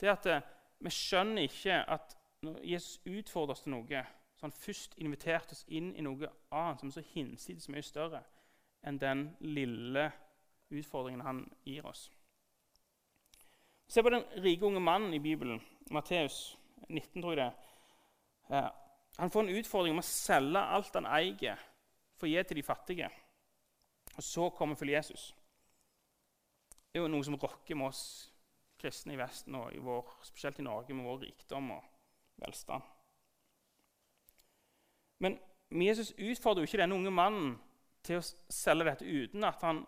Det 0.00 0.08
er 0.08 0.12
at 0.12 0.26
eh, 0.26 0.54
Vi 0.78 0.90
skjønner 0.94 1.42
ikke 1.42 1.74
at 1.90 2.12
når 2.42 2.60
Jesus 2.62 3.00
utfordrer 3.02 3.56
oss 3.56 3.64
til 3.64 3.72
noe, 3.72 4.02
så 4.36 4.46
han 4.46 4.52
først 4.52 4.92
inviterte 5.02 5.56
oss 5.56 5.64
inn 5.66 5.88
i 5.96 6.04
noe 6.06 6.28
annet 6.54 6.78
som 6.78 6.92
er 6.92 6.94
så 6.94 7.02
hinsides 7.02 7.66
mye 7.68 7.82
større 7.82 8.20
enn 8.86 8.98
den 9.00 9.24
lille 9.40 10.10
utfordringen 10.70 11.24
han 11.24 11.42
gir 11.64 11.86
oss. 11.86 12.08
Se 13.88 14.02
på 14.04 14.12
den 14.12 14.24
rike 14.44 14.66
unge 14.66 14.80
mannen 14.80 15.14
i 15.16 15.22
Bibelen, 15.22 15.60
Matteus 15.90 16.58
19, 16.88 17.22
tror 17.22 17.32
jeg 17.32 17.40
det. 17.40 17.52
Eh, 18.56 18.70
han 19.18 19.30
får 19.30 19.40
en 19.40 19.56
utfordring 19.58 19.96
om 19.96 20.02
å 20.02 20.06
selge 20.06 20.60
alt 20.60 20.94
han 20.94 21.08
eier, 21.08 21.58
for 22.18 22.28
å 22.28 22.30
gi 22.30 22.42
til 22.44 22.60
de 22.60 22.66
fattige. 22.66 23.08
Og 24.16 24.24
så 24.24 24.48
kommer 24.50 24.78
følge 24.78 24.98
Jesus. 24.98 25.30
Det 26.92 27.00
er 27.00 27.06
jo 27.06 27.12
noe 27.12 27.24
som 27.24 27.38
rokker 27.40 27.78
med 27.78 27.90
oss 27.90 28.02
kristne 28.78 29.14
i 29.14 29.18
Vesten, 29.18 29.56
og 29.58 29.72
i 29.74 29.80
vår, 29.82 30.12
spesielt 30.26 30.60
i 30.60 30.66
Norge, 30.66 30.94
med 30.94 31.08
vår 31.08 31.24
rikdom 31.26 31.72
og 31.74 31.84
velstand. 32.42 32.84
Men 35.18 35.38
Jesus 35.70 36.12
utfordrer 36.12 36.62
jo 36.62 36.70
ikke 36.70 36.80
denne 36.80 36.94
unge 36.94 37.10
mannen 37.10 37.56
til 38.08 38.20
å 38.20 38.24
selge 38.52 38.88
dette 38.88 39.06
uten 39.06 39.44
at 39.46 39.62
han, 39.66 39.82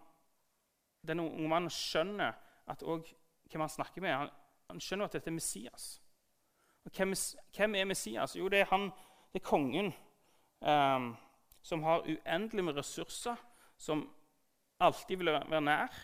denne 1.06 1.24
unge 1.24 1.48
mannen 1.48 1.72
skjønner 1.72 2.36
at 2.70 2.84
også, 2.84 3.16
hvem 3.50 3.64
han 3.64 3.72
snakker 3.72 4.04
med. 4.04 4.14
Han, 4.14 4.30
han, 4.70 4.82
skjønner 4.84 5.08
at 5.08 5.16
dette 5.16 5.30
er 5.32 5.36
Messias. 5.36 5.88
Og 6.84 6.92
hvem, 6.94 7.14
hvem 7.56 7.76
er 7.80 7.88
Messias? 7.88 8.36
Jo, 8.36 8.48
det 8.52 8.62
er 8.62 8.70
han, 8.70 8.90
det 9.32 9.40
er 9.40 9.46
kongen 9.46 9.90
um, 10.60 11.10
som 11.62 11.82
har 11.84 12.06
uendelig 12.06 12.64
med 12.64 12.78
ressurser, 12.78 13.40
som 13.80 14.04
alltid 14.80 15.20
vil 15.20 15.32
være 15.32 15.64
nær, 15.64 15.96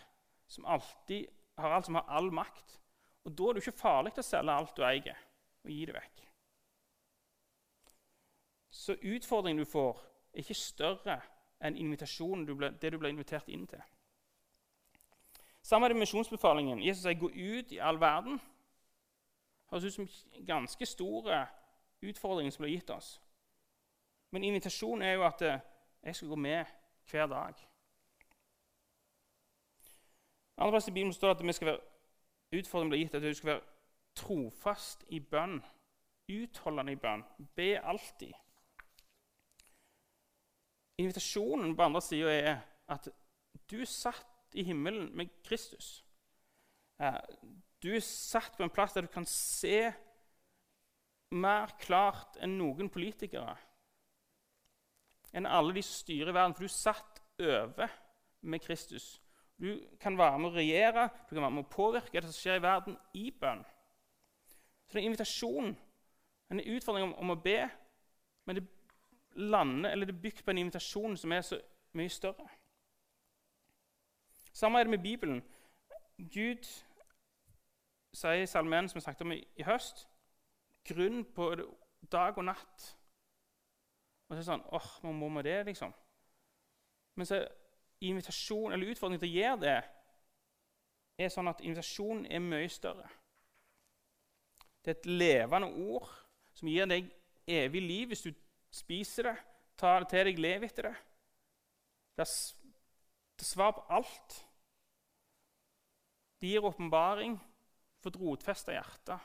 som 0.48 0.66
alltid 0.68 1.29
har 1.61 1.76
alt 1.76 1.88
som 1.88 2.00
har 2.00 2.11
all 2.12 2.33
makt. 2.33 2.81
Og 3.26 3.33
Da 3.33 3.48
er 3.48 3.57
det 3.57 3.62
jo 3.62 3.70
ikke 3.70 3.81
farlig 3.81 4.12
å 4.16 4.24
selge 4.24 4.55
alt 4.55 4.76
du 4.76 4.85
eier, 4.87 5.22
og 5.64 5.72
gi 5.72 5.87
det 5.88 5.96
vekk. 5.96 6.26
Så 8.76 8.96
utfordringen 9.00 9.64
du 9.64 9.68
får, 9.68 10.02
er 10.35 10.44
ikke 10.44 10.59
større 10.59 11.16
du 11.61 12.55
ble, 12.55 12.71
det 12.83 12.92
du 12.92 12.99
ble 12.99 13.09
invitert 13.09 13.49
inn 13.49 13.66
til. 13.66 13.83
Samme 15.62 15.88
det 15.88 15.97
med 15.97 16.01
misjonsbefalingen. 16.05 16.83
Jesus 16.83 17.03
sier 17.03 17.14
'gå 17.14 17.29
ut 17.29 17.73
i 17.73 17.79
all 17.79 18.01
verden'. 18.01 18.40
Høres 19.71 19.85
ut 19.85 19.92
som 19.92 20.09
ganske 20.47 20.87
store 20.87 21.47
utfordringer 22.03 22.51
som 22.51 22.62
ble 22.62 22.71
gitt 22.71 22.90
oss. 22.90 23.23
Men 24.31 24.45
invitasjonen 24.45 25.03
er 25.03 25.12
jo 25.12 25.25
at 25.27 25.42
eh, 25.42 25.59
jeg 26.03 26.16
skal 26.16 26.29
gå 26.29 26.37
med 26.37 26.64
hver 27.11 27.27
dag. 27.27 27.55
Andre 30.57 30.73
plass 30.73 30.88
i 30.88 30.90
Bibelen 30.90 31.12
står 31.12 31.29
det 31.29 31.40
at 31.40 31.47
vi 31.47 31.53
skal 31.53 31.66
være, 31.66 31.81
utfordringen 32.53 32.90
ble 32.90 32.99
gitt 32.99 33.14
at 33.14 33.23
du 33.23 33.35
skal 33.35 33.47
være 33.47 33.61
trofast 34.14 35.05
i 35.09 35.21
bønn, 35.21 35.62
utholdende 36.29 36.92
i 36.92 36.97
bønn, 36.97 37.25
be 37.57 37.81
alltid. 37.85 38.33
Invitasjonen 40.99 41.75
på 41.77 41.85
andre 41.85 42.01
sida 42.01 42.33
er 42.33 42.59
at 42.93 43.09
du 43.71 43.81
satt 43.89 44.57
i 44.57 44.65
himmelen 44.65 45.11
med 45.17 45.33
Kristus. 45.45 46.01
Du 47.83 47.93
satt 48.01 48.57
på 48.57 48.65
en 48.65 48.73
plass 48.73 48.97
der 48.97 49.05
du 49.05 49.13
kan 49.13 49.27
se 49.29 49.91
mer 51.37 51.75
klart 51.83 52.39
enn 52.41 52.57
noen 52.57 52.89
politikere. 52.93 53.57
Enn 55.37 55.49
alle 55.51 55.75
de 55.77 55.83
som 55.85 55.99
styrer 56.01 56.33
verden, 56.33 56.55
for 56.57 56.65
du 56.65 56.73
satt 56.73 57.21
over 57.43 57.93
med 58.47 58.63
Kristus. 58.65 59.17
Du 59.57 59.81
kan 60.01 60.17
være 60.17 60.39
med 60.39 60.51
å 60.51 60.57
regjere, 60.57 61.09
du 61.29 61.35
kan 61.35 61.45
være 61.45 61.57
med 61.59 61.67
å 61.67 61.73
påvirke 61.73 62.21
det 62.21 62.31
som 62.31 62.37
skjer 62.37 62.61
i 62.61 62.65
verden, 62.65 62.97
i 63.17 63.31
bønn. 63.33 63.65
Så 64.87 64.95
det 64.95 65.01
er 65.01 65.03
en 65.03 65.11
invitasjon, 65.11 65.77
en 66.53 66.63
utfordring 66.63 67.15
om 67.19 67.33
å 67.33 67.39
be, 67.43 67.59
men 68.47 68.59
det 68.59 68.67
lander, 69.37 69.90
eller 69.90 70.07
det 70.07 70.14
er 70.14 70.20
bygd 70.20 70.42
på 70.44 70.51
en 70.51 70.59
invitasjon 70.59 71.16
som 71.16 71.33
er 71.33 71.40
så 71.40 71.61
mye 71.96 72.12
større. 72.12 72.49
Samme 74.53 74.79
er 74.79 74.85
det 74.85 74.90
med 74.90 75.03
Bibelen. 75.05 75.42
Gud 76.18 76.64
sier 78.16 78.42
i 78.42 78.46
salmen 78.49 78.88
som 78.88 78.96
vi 78.96 79.05
snakket 79.05 79.27
om 79.27 79.35
i, 79.37 79.42
høst, 79.66 80.07
grunn 80.88 81.25
på 81.37 81.51
dag 82.12 82.38
og 82.38 82.44
natt. 82.44 82.87
Og 84.27 84.33
så 84.33 84.38
er 84.38 84.40
det 84.40 84.49
sånn 84.49 84.64
åh, 84.72 84.88
må, 85.05 85.12
må 85.12 85.29
vi 85.37 85.44
det, 85.51 85.59
liksom? 85.68 85.92
Men 87.16 87.29
så 87.29 87.42
invitasjon, 88.01 88.72
eller 88.72 88.92
utfordringen 88.92 89.20
til 89.22 89.31
å 89.31 89.37
gjøre 89.37 89.61
det 89.61 89.77
er 91.18 91.33
sånn 91.33 91.49
at 91.49 91.62
invitasjonen 91.64 92.27
er 92.29 92.42
mye 92.44 92.68
større. 92.72 93.07
Det 94.85 94.92
er 94.92 94.99
et 94.99 95.07
levende 95.09 95.70
ord 95.88 96.11
som 96.57 96.68
gir 96.68 96.88
deg 96.88 97.09
evig 97.46 97.83
liv 97.83 98.12
hvis 98.12 98.27
du 98.27 98.33
spiser 98.77 99.31
det, 99.31 99.37
tar 99.81 100.05
det 100.05 100.12
til 100.12 100.31
deg, 100.31 100.41
lever 100.41 100.69
etter 100.69 100.91
det. 100.91 100.95
Det 102.17 102.25
er, 102.25 102.37
svar 103.45 103.75
på 103.77 103.85
alt. 103.93 104.39
Det 106.41 106.53
gir 106.53 106.65
åpenbaring 106.65 107.37
for 108.01 108.12
et 108.12 108.21
rotfesta 108.21 108.73
hjerte. 108.73 109.19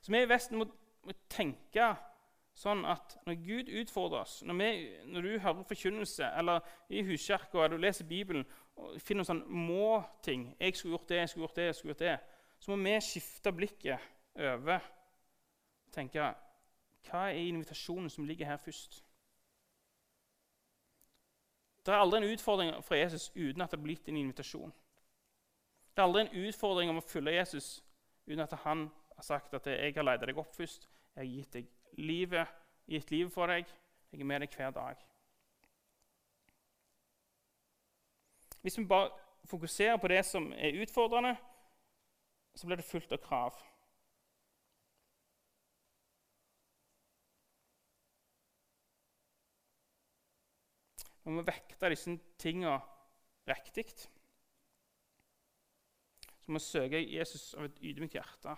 Så 0.00 0.12
vi 0.12 0.22
i 0.22 0.28
Vesten 0.30 0.60
må, 0.60 0.66
må, 1.06 1.16
tenke 1.30 1.92
sånn 2.56 2.84
at 2.88 3.16
når 3.26 3.38
Gud 3.44 3.70
utfordrer 3.82 4.24
oss, 4.24 4.40
når, 4.46 4.58
vi, 4.58 4.70
når 5.10 5.26
du 5.26 5.30
hører 5.38 5.66
forkynnelse 5.68 6.30
eller 6.38 6.66
i 6.92 7.02
huskirka 7.06 7.64
eller 7.64 7.78
du 7.78 7.84
leser 7.84 8.08
Bibelen 8.08 8.46
og 8.80 8.98
finner 9.02 9.26
sånn 9.26 9.42
må-ting 9.46 10.50
'Jeg 10.58 10.76
skulle 10.76 10.96
gjort 10.96 11.08
det, 11.08 11.20
jeg 11.22 11.28
skulle 11.28 11.46
gjort 11.46 11.56
det, 11.56 11.66
jeg 11.66 11.74
skulle 11.74 11.94
gjort 11.94 12.06
det' 12.06 12.38
Så 12.60 12.70
må 12.70 12.76
vi 12.84 13.00
skifte 13.00 13.52
blikket 13.56 14.08
over 14.36 14.80
og 15.86 15.92
tenke 15.94 16.34
hva 17.08 17.28
er 17.30 17.40
invitasjonen 17.48 18.10
som 18.10 18.24
ligger 18.24 18.46
her 18.46 18.56
først? 18.60 19.04
Det 21.86 21.94
er 21.94 21.98
aldri 21.98 22.20
en 22.20 22.32
utfordring 22.32 22.72
fra 22.84 22.96
Jesus 22.96 23.30
uten 23.34 23.62
at 23.64 23.70
det 23.72 23.78
er 23.78 23.82
blitt 23.82 24.08
en 24.08 24.16
invitasjon. 24.16 24.72
Det 25.90 26.02
er 26.02 26.06
aldri 26.06 26.26
en 26.26 26.48
utfordring 26.48 26.90
om 26.90 27.00
å 27.00 27.06
følge 27.06 27.38
Jesus 27.38 27.80
uten 28.26 28.44
at 28.44 28.52
han 28.64 28.90
har 29.16 29.22
sagt 29.22 29.54
at 29.54 29.66
'jeg 29.66 29.94
har 29.94 30.02
leid 30.02 30.20
deg 30.20 30.38
opp 30.38 30.54
først', 30.54 30.88
'jeg 31.16 31.26
har 31.26 31.36
gitt 31.36 31.52
deg 31.52 31.66
livet, 31.98 32.48
gitt 32.88 33.10
livet 33.10 33.32
for 33.32 33.46
deg', 33.46 33.66
Jeg 34.12 34.20
er 34.20 34.24
med 34.24 34.40
deg 34.40 34.50
hver 34.56 34.70
dag. 34.70 34.96
Hvis 38.62 38.78
vi 38.78 38.84
bare 38.84 39.10
fokuserer 39.44 39.96
på 39.96 40.08
det 40.08 40.24
som 40.24 40.52
er 40.52 40.82
utfordrende, 40.82 41.36
så 42.54 42.66
blir 42.66 42.76
det 42.76 42.84
fullt 42.84 43.12
av 43.12 43.18
krav. 43.18 43.69
Vi 51.30 51.36
må 51.36 51.44
vekte 51.46 51.92
disse 51.92 52.16
tingene 52.42 52.74
riktig. 53.46 53.86
Så 56.42 56.50
må 56.50 56.58
vi 56.58 56.64
søke 56.64 57.04
Jesus 57.04 57.52
av 57.54 57.68
et 57.68 57.78
ydmykt 57.86 58.18
hjerte. 58.18 58.56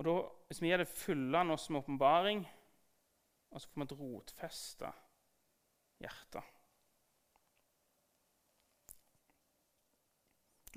Og 0.00 0.08
da, 0.08 0.16
Hvis 0.48 0.62
vi 0.64 0.72
gir 0.72 0.80
det 0.80 0.88
fylle 0.88 1.44
oss 1.52 1.68
med 1.68 1.82
åpenbaring, 1.84 2.42
så 3.52 3.68
får 3.68 3.82
vi 3.82 3.88
et 3.90 3.98
rotfesta 4.00 4.94
hjerte 6.00 6.40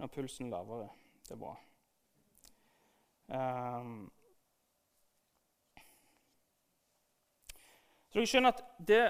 er 0.04 0.08
pulsen 0.08 0.50
lavere. 0.50 0.90
Det 1.24 1.32
er 1.32 1.40
bra. 1.40 1.56
Um, 3.26 4.12
så 8.10 8.20
dere 8.20 8.30
skjønner 8.30 8.54
at 8.54 8.66
det 8.88 9.06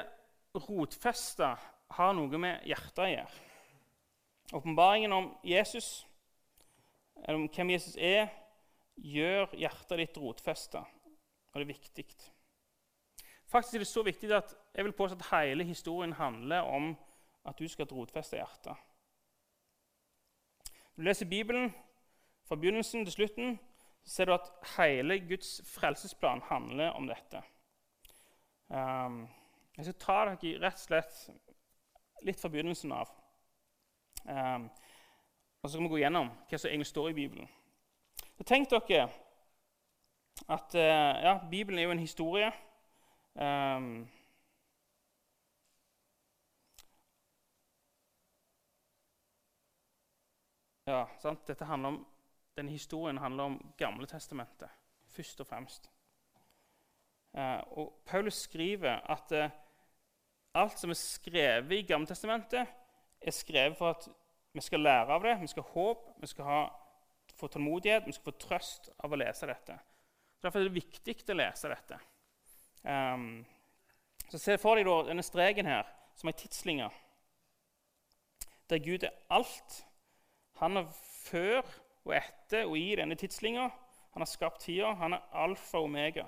rotfesta 0.55 1.55
har 1.95 2.15
noe 2.17 2.39
med 2.41 2.63
hjertet 2.67 3.03
å 3.03 3.11
gjøre. 3.11 3.43
Åpenbaringen 4.55 5.13
om 5.13 5.29
Jesus, 5.45 6.05
eller 7.23 7.39
om 7.39 7.47
hvem 7.49 7.73
Jesus 7.73 7.95
er, 7.97 8.29
gjør 8.95 9.55
hjertet 9.57 10.01
ditt 10.01 10.19
rotfesta. 10.21 10.83
Og 11.51 11.59
det 11.59 11.65
er 11.65 11.71
viktig. 11.73 12.05
Faktisk 13.51 13.77
er 13.77 13.83
det 13.83 13.89
så 13.89 14.03
viktig 14.05 14.31
at 14.35 14.55
jeg 14.75 14.85
vil 14.85 14.95
påstå 14.97 15.17
at 15.17 15.29
hele 15.31 15.63
historien 15.63 16.13
handler 16.13 16.67
om 16.67 16.93
at 17.45 17.59
du 17.59 17.67
skal 17.69 17.89
rotfeste 17.91 18.37
hjertet. 18.37 18.75
Når 20.95 21.03
du 21.03 21.07
leser 21.09 21.29
Bibelen 21.29 21.73
fra 22.45 22.55
begynnelsen 22.55 23.05
til 23.05 23.13
slutten, 23.13 23.57
ser 24.05 24.25
du 24.25 24.33
at 24.33 24.51
hele 24.77 25.19
Guds 25.27 25.61
frelsesplan 25.67 26.41
handler 26.49 26.89
om 26.89 27.07
dette. 27.07 27.41
Um, 28.67 29.25
jeg 29.75 29.85
skal 29.85 29.99
ta 29.99 30.17
dere 30.29 30.59
rett 30.63 30.79
og 30.79 30.85
slett 30.85 31.15
litt 32.25 32.39
fra 32.39 32.49
begynnelsen 32.49 32.93
av. 32.95 33.11
Um, 34.25 34.69
og 35.61 35.69
så 35.69 35.75
skal 35.75 35.83
vi 35.83 35.91
gå 35.91 36.01
gjennom 36.01 36.31
hva 36.49 36.57
som 36.57 36.69
egentlig 36.69 36.89
står 36.89 37.09
i 37.11 37.17
Bibelen. 37.17 37.49
Så 38.37 38.45
Tenk 38.47 38.69
dere 38.71 39.07
at 40.51 40.75
uh, 40.75 41.15
ja, 41.25 41.33
Bibelen 41.51 41.79
er 41.79 41.87
jo 41.87 41.95
en 41.95 41.99
historie. 41.99 42.51
Um, 43.35 44.05
ja, 50.87 51.03
sant? 51.19 51.47
Dette 51.47 51.67
handler 51.67 51.95
om, 51.95 52.01
Denne 52.55 52.71
historien 52.71 53.17
handler 53.19 53.43
om 53.43 53.73
Gamle 53.77 54.07
testamentet 54.07 54.71
først 55.11 55.41
og 55.43 55.47
fremst. 55.47 55.91
Uh, 57.35 57.59
og 57.77 58.01
Paulus 58.05 58.33
skriver 58.47 59.01
at 59.11 59.31
uh, 59.31 59.64
alt 60.55 60.79
som 60.79 60.93
er 60.93 60.99
skrevet 60.99 61.75
i 61.75 61.85
Gammeltestamentet, 61.87 62.67
er 63.21 63.35
skrevet 63.35 63.77
for 63.77 63.95
at 63.95 64.07
vi 64.55 64.63
skal 64.63 64.83
lære 64.85 65.15
av 65.15 65.23
det, 65.25 65.35
vi 65.41 65.49
skal 65.51 65.65
ha 65.65 65.73
håp, 65.73 66.07
vi 66.21 66.29
skal 66.31 66.47
ha, 66.47 66.59
få 67.35 67.49
tålmodighet, 67.51 68.05
vi 68.07 68.15
skal 68.15 68.31
få 68.31 68.37
trøst 68.39 68.89
av 69.03 69.11
å 69.11 69.19
lese 69.19 69.49
dette. 69.49 69.75
Derfor 70.43 70.61
er 70.61 70.69
det 70.69 70.77
viktig 70.77 71.17
å 71.33 71.37
lese 71.37 71.71
dette. 71.71 71.99
Um, 72.85 73.43
så 74.29 74.39
Se 74.41 74.57
for 74.61 74.77
deg 74.77 74.87
da, 74.87 74.99
denne 75.09 75.25
streken 75.25 75.67
her 75.69 75.89
som 76.15 76.29
ei 76.31 76.37
tidslinje. 76.37 76.87
Der 78.69 78.81
Gud 78.81 79.03
er 79.03 79.13
alt. 79.29 79.81
Han 80.61 80.79
er 80.79 80.87
før 81.25 81.65
og 82.05 82.13
etter 82.15 82.69
og 82.69 82.77
i 82.79 82.95
denne 82.97 83.17
tidslinja. 83.19 83.67
Han 84.15 84.23
har 84.23 84.29
skapt 84.29 84.63
tida. 84.65 84.93
Han 85.01 85.17
er 85.17 85.27
alfa 85.35 85.81
og 85.81 85.89
omega. 85.89 86.25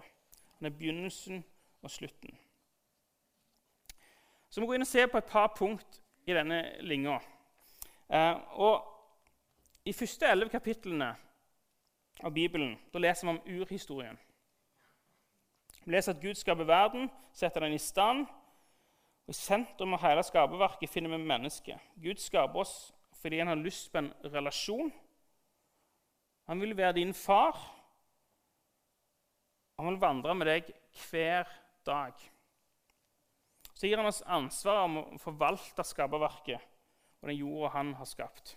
Han 0.57 0.69
er 0.69 0.75
begynnelsen 0.75 1.43
og 1.81 1.93
slutten. 1.93 2.35
Så 4.49 4.59
vi 4.59 4.63
må 4.63 4.71
gå 4.71 4.77
inn 4.77 4.85
og 4.85 4.89
se 4.89 5.03
på 5.07 5.19
et 5.19 5.31
par 5.31 5.51
punkt 5.57 5.99
i 6.27 6.35
denne 6.35 6.61
linja. 6.83 7.19
Eh, 8.09 8.35
I 9.87 9.93
første 9.95 10.27
elleve 10.27 10.51
kapitlene 10.51 11.13
av 12.23 12.33
Bibelen 12.33 12.77
da 12.91 12.99
leser 12.99 13.27
vi 13.27 13.33
om 13.33 13.61
urhistorien. 13.61 14.17
Vi 15.83 15.93
leser 15.93 16.15
at 16.15 16.21
Gud 16.21 16.35
skaper 16.35 16.67
verden, 16.67 17.09
setter 17.33 17.63
den 17.63 17.75
i 17.75 17.79
stand. 17.79 18.25
og 19.27 19.31
I 19.31 19.33
sentrum 19.33 19.93
av 19.93 20.01
hele 20.03 20.23
skaperverket 20.23 20.89
finner 20.89 21.15
vi 21.15 21.23
mennesket. 21.23 21.79
Gud 21.95 22.19
skaper 22.19 22.59
oss 22.59 22.93
fordi 23.17 23.39
han 23.39 23.47
har 23.47 23.59
lyst 23.59 23.91
på 23.91 23.97
en 23.97 24.13
relasjon. 24.23 24.91
Han 26.47 26.61
vil 26.61 26.77
være 26.77 26.93
din 26.93 27.13
far. 27.13 27.57
Han 29.77 29.87
vil 29.87 30.01
vandre 30.01 30.35
med 30.35 30.47
deg 30.47 30.73
hver 31.09 31.47
dag 31.85 32.13
så 33.77 33.85
gir 33.85 33.99
han 33.99 34.09
oss 34.09 34.23
ansvar 34.25 34.85
om 34.87 34.97
å 34.97 35.03
forvalte 35.21 35.85
skaperverket 35.85 36.63
og 37.21 37.29
den 37.29 37.37
jorda 37.37 37.69
han 37.75 37.93
har 37.99 38.09
skapt. 38.09 38.55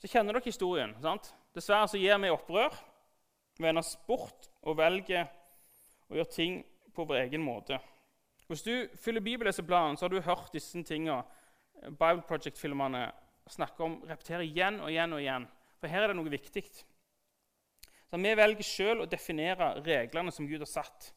Så 0.00 0.10
kjenner 0.12 0.36
dere 0.36 0.44
historien. 0.44 0.92
sant? 1.00 1.30
Dessverre 1.56 1.88
så 1.88 2.00
gir 2.00 2.18
vi 2.20 2.32
opprør. 2.32 2.74
Vender 3.56 3.80
oss 3.80 3.94
bort 4.06 4.50
og 4.62 4.76
velger 4.76 5.24
å 6.10 6.18
gjøre 6.18 6.34
ting 6.34 6.60
på 6.92 7.06
vår 7.08 7.22
egen 7.22 7.44
måte. 7.44 7.78
Hvis 8.50 8.66
du 8.66 8.88
fyller 9.00 9.24
bibelleseplanen, 9.24 9.96
så 9.96 10.04
har 10.04 10.12
du 10.12 10.20
hørt 10.20 10.52
disse 10.52 10.82
tingene 10.84 11.22
Bible 11.84 12.26
Project-filmene 12.28 13.06
snakker 13.48 13.86
om, 13.86 13.98
repetere 14.04 14.44
igjen 14.44 14.82
og 14.82 14.92
igjen 14.92 15.16
og 15.16 15.22
igjen. 15.22 15.46
For 15.80 15.88
her 15.88 16.04
er 16.04 16.12
det 16.12 16.18
noe 16.20 16.32
viktig. 16.32 16.64
Så 18.10 18.20
Vi 18.20 18.36
velger 18.36 18.68
sjøl 18.68 19.00
å 19.00 19.10
definere 19.10 19.78
reglene 19.80 20.32
som 20.32 20.46
Gud 20.46 20.60
har 20.60 20.70
satt 20.70 21.14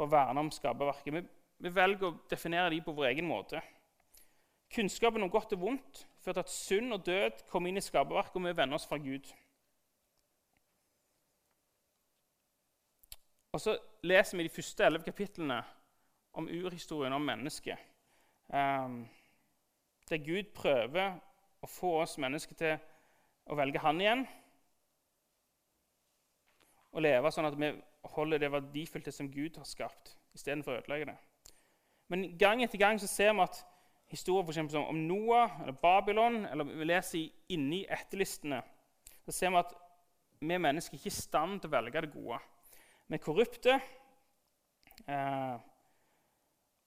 for 0.00 0.08
å 0.08 0.14
verne 0.14 0.40
om 0.40 0.48
skaperverket. 0.48 1.12
Vi, 1.12 1.20
vi, 1.60 1.70
velger 1.76 2.08
å 2.08 2.16
definere 2.30 2.72
de 2.72 2.80
på 2.80 2.94
vår 2.96 3.10
egen 3.10 3.28
måte. 3.28 3.60
Kunnskapen 4.72 5.26
om 5.26 5.32
godt 5.32 5.52
og 5.52 5.60
vondt 5.66 6.06
førte 6.24 6.40
til 6.40 6.46
at 6.46 6.54
synd 6.54 6.96
og 6.96 7.04
død 7.04 7.42
kom 7.50 7.68
inn 7.68 7.76
i 7.76 7.84
skaperverket, 7.84 8.38
og 8.38 8.46
vi 8.46 8.56
vender 8.56 8.78
oss 8.78 8.88
fra 8.88 8.96
Gud. 9.02 9.28
Og 13.52 13.60
Så 13.60 13.76
leser 14.06 14.38
vi 14.38 14.46
de 14.46 14.54
første 14.54 14.86
elleve 14.86 15.04
kapitlene 15.04 15.58
om 16.38 16.48
urhistorien 16.48 17.12
om 17.12 17.26
mennesket. 17.26 17.76
Um, 18.48 19.02
der 20.08 20.22
Gud 20.24 20.54
prøver 20.54 21.18
å 21.60 21.68
få 21.68 21.92
oss 22.00 22.16
mennesker 22.22 22.56
til 22.56 22.78
å 23.50 23.58
velge 23.58 23.82
Han 23.84 24.00
igjen. 24.00 24.24
Og 26.94 27.04
leve 27.04 27.34
sånn 27.34 27.50
at 27.50 27.58
vi 27.58 27.74
holder 28.04 28.38
det 28.38 28.52
verdifulle 28.52 29.12
som 29.12 29.28
Gud 29.32 29.56
har 29.56 29.68
skapt, 29.68 30.16
istedenfor 30.34 30.72
å 30.72 30.80
ødelegge 30.80 31.10
det. 31.12 31.16
Men 32.10 32.38
gang 32.38 32.62
etter 32.64 32.80
gang 32.80 32.98
så 33.00 33.06
ser 33.06 33.32
vi 33.36 33.44
at 33.44 33.60
historier 34.10 34.44
for 34.44 34.52
eksempel, 34.52 34.82
om 34.82 35.04
Noah 35.06 35.60
eller 35.62 35.76
Babylon, 35.78 36.44
eller 36.46 36.66
vi 36.66 36.88
leser 36.88 37.28
inni 37.54 37.84
etterlistene, 37.86 38.62
så 39.24 39.34
ser 39.34 39.52
vi 39.54 39.60
at 39.60 39.74
vi 40.40 40.56
mennesker 40.56 40.96
ikke 40.96 41.10
er 41.10 41.14
i 41.14 41.20
stand 41.20 41.60
til 41.60 41.70
å 41.70 41.74
velge 41.76 42.02
det 42.02 42.12
gode. 42.14 42.40
Vi 43.06 43.18
er 43.18 43.22
korrupte. 43.22 43.76
Eh, 45.10 45.56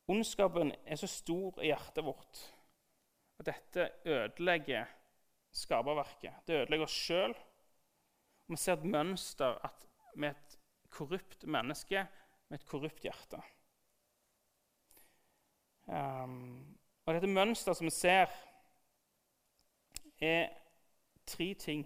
ondskapen 0.09 0.73
er 0.85 0.99
så 0.99 1.07
stor 1.07 1.61
i 1.61 1.69
hjertet 1.69 2.03
vårt 2.05 2.41
at 3.39 3.47
dette 3.49 3.89
ødelegger 4.05 4.89
skaperverket. 5.53 6.43
Det 6.47 6.63
ødelegger 6.63 6.87
oss 6.87 6.97
sjøl. 6.97 7.35
Vi 8.49 8.57
ser 8.59 8.77
et 8.77 8.89
mønster 8.89 9.57
at 9.63 9.85
vi 10.15 10.27
er 10.27 10.35
et 10.35 10.52
korrupt 10.93 11.47
menneske 11.49 12.05
med 12.49 12.59
et 12.59 12.65
korrupt 12.69 13.03
hjerte. 13.03 13.41
Um, 15.87 16.77
og 17.05 17.15
Dette 17.15 17.27
mønsteret 17.27 17.77
som 17.77 17.89
vi 17.89 17.95
ser, 17.95 18.31
er 20.23 20.53
tre 21.27 21.53
ting 21.59 21.83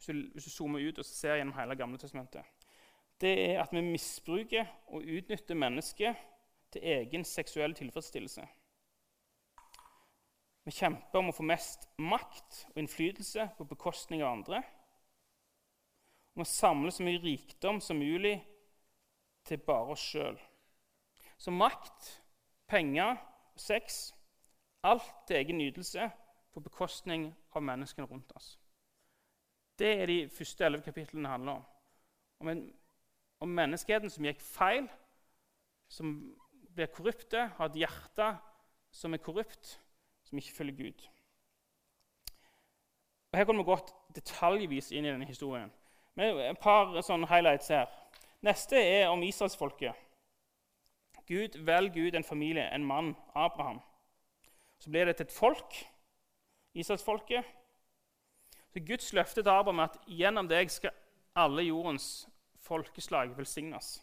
hvis 0.00 0.06
du, 0.06 0.30
hvis 0.32 0.44
du 0.44 0.50
zoomer 0.50 0.88
ut 0.88 0.98
og 0.98 1.04
ser 1.04 1.36
gjennom 1.36 1.54
hele 1.54 1.76
Gamle 1.76 1.98
testamentet. 2.00 2.46
Det 3.20 3.34
er 3.50 3.60
at 3.62 3.72
vi 3.72 3.82
misbruker 3.84 4.64
og 4.88 5.04
utnytter 5.04 5.54
mennesket 5.54 6.16
til 6.72 6.82
egen 6.82 7.24
seksuell 7.24 7.74
tilfredsstillelse. 7.76 8.46
Vi 10.64 10.72
kjemper 10.72 11.20
om 11.20 11.30
å 11.30 11.36
få 11.36 11.44
mest 11.44 11.86
makt 12.00 12.64
og 12.70 12.80
innflytelse 12.80 13.50
på 13.58 13.68
bekostning 13.68 14.24
av 14.24 14.38
andre 14.38 14.62
om 16.40 16.46
å 16.46 16.48
samle 16.48 16.92
så 16.94 17.04
mye 17.04 17.20
rikdom 17.20 17.82
som 17.84 18.00
mulig 18.00 18.38
til 19.44 19.60
bare 19.66 19.92
oss 19.92 20.04
sjøl. 20.12 20.38
Så 21.40 21.52
makt, 21.52 22.08
penger 22.68 23.18
sex 23.60 24.10
alt 24.86 25.04
til 25.28 25.36
egen 25.36 25.60
nytelse 25.60 26.06
på 26.54 26.62
bekostning 26.64 27.28
av 27.52 27.64
menneskene 27.64 28.08
rundt 28.08 28.32
oss. 28.36 28.54
Det 29.76 29.90
er 30.00 30.08
de 30.08 30.18
første 30.32 30.64
elleve 30.64 30.84
kapitlene 30.88 31.28
handler 31.28 31.60
om. 31.60 31.66
Om 32.40 32.52
en 32.52 32.62
om 33.40 33.52
menneskeheten 33.56 34.12
som 34.12 34.26
gikk 34.28 34.42
feil, 34.44 34.84
som 35.88 36.10
blir 36.76 36.90
korrupte, 36.92 37.46
har 37.56 37.70
et 37.70 37.78
hjerte 37.80 38.26
som 38.92 39.16
er 39.16 39.22
korrupt, 39.24 39.78
som 40.28 40.38
ikke 40.38 40.56
følger 40.58 40.76
Gud. 40.76 41.06
Og 43.30 43.38
Her 43.38 43.46
kommer 43.48 43.64
vi 43.64 43.72
godt 43.72 43.94
detaljvis 44.14 44.90
inn 44.92 45.06
i 45.06 45.12
denne 45.12 45.28
historien. 45.28 45.72
Men 46.20 46.38
Et 46.50 46.58
par 46.60 46.92
sånne 47.00 47.28
highlights 47.30 47.70
her. 47.72 47.86
Neste 48.44 48.76
er 48.76 49.08
om 49.08 49.22
israelsfolket. 49.24 49.96
Gud 51.24 51.56
velger 51.64 52.08
ut 52.10 52.16
en 52.18 52.26
familie, 52.26 52.66
en 52.74 52.84
mann, 52.84 53.14
Abraham. 53.34 53.80
Så 54.78 54.90
blir 54.90 55.08
det 55.08 55.16
til 55.16 55.26
et 55.26 55.32
folk, 55.32 55.78
israelsfolket. 56.74 57.44
Så 58.72 58.82
Guds 58.86 59.12
løfte 59.12 59.40
til 59.40 59.48
Abraham 59.48 59.80
er 59.80 59.88
at 59.88 59.98
gjennom 60.06 60.48
deg 60.50 60.68
skal 60.72 60.92
alle 61.40 61.64
jordens 61.70 62.28
folkeslag 62.60 63.32
velsignes. 63.38 63.96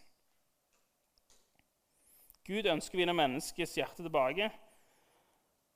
Gud 2.47 2.65
ønsker 2.65 2.97
å 2.97 3.01
vinne 3.03 3.13
menneskets 3.13 3.77
hjerte 3.77 4.01
tilbake. 4.01 4.49